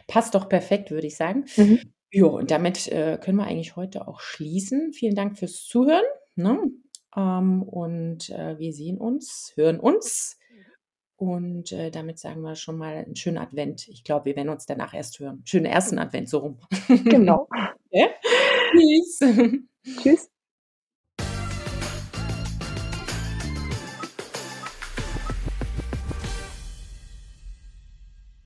[0.08, 1.46] passt doch perfekt, würde ich sagen.
[1.56, 1.80] Mhm.
[2.12, 4.92] Ja, und damit, äh, können wir eigentlich heute auch schließen.
[4.92, 6.04] Vielen Dank fürs Zuhören,
[6.36, 6.58] ne?
[7.16, 10.38] Ähm, und, äh, wir sehen uns, hören uns
[11.16, 13.88] und, äh, damit sagen wir schon mal 'n schönen Advent.
[13.88, 15.42] Ich glaube, wir werden uns danach erst hören.
[15.46, 15.98] Schönen 1.
[15.98, 16.58] Advent, so rum.
[17.08, 17.48] Genau.
[17.92, 18.08] Ja?
[18.72, 19.20] Tschüss.
[20.02, 20.28] Tschüss.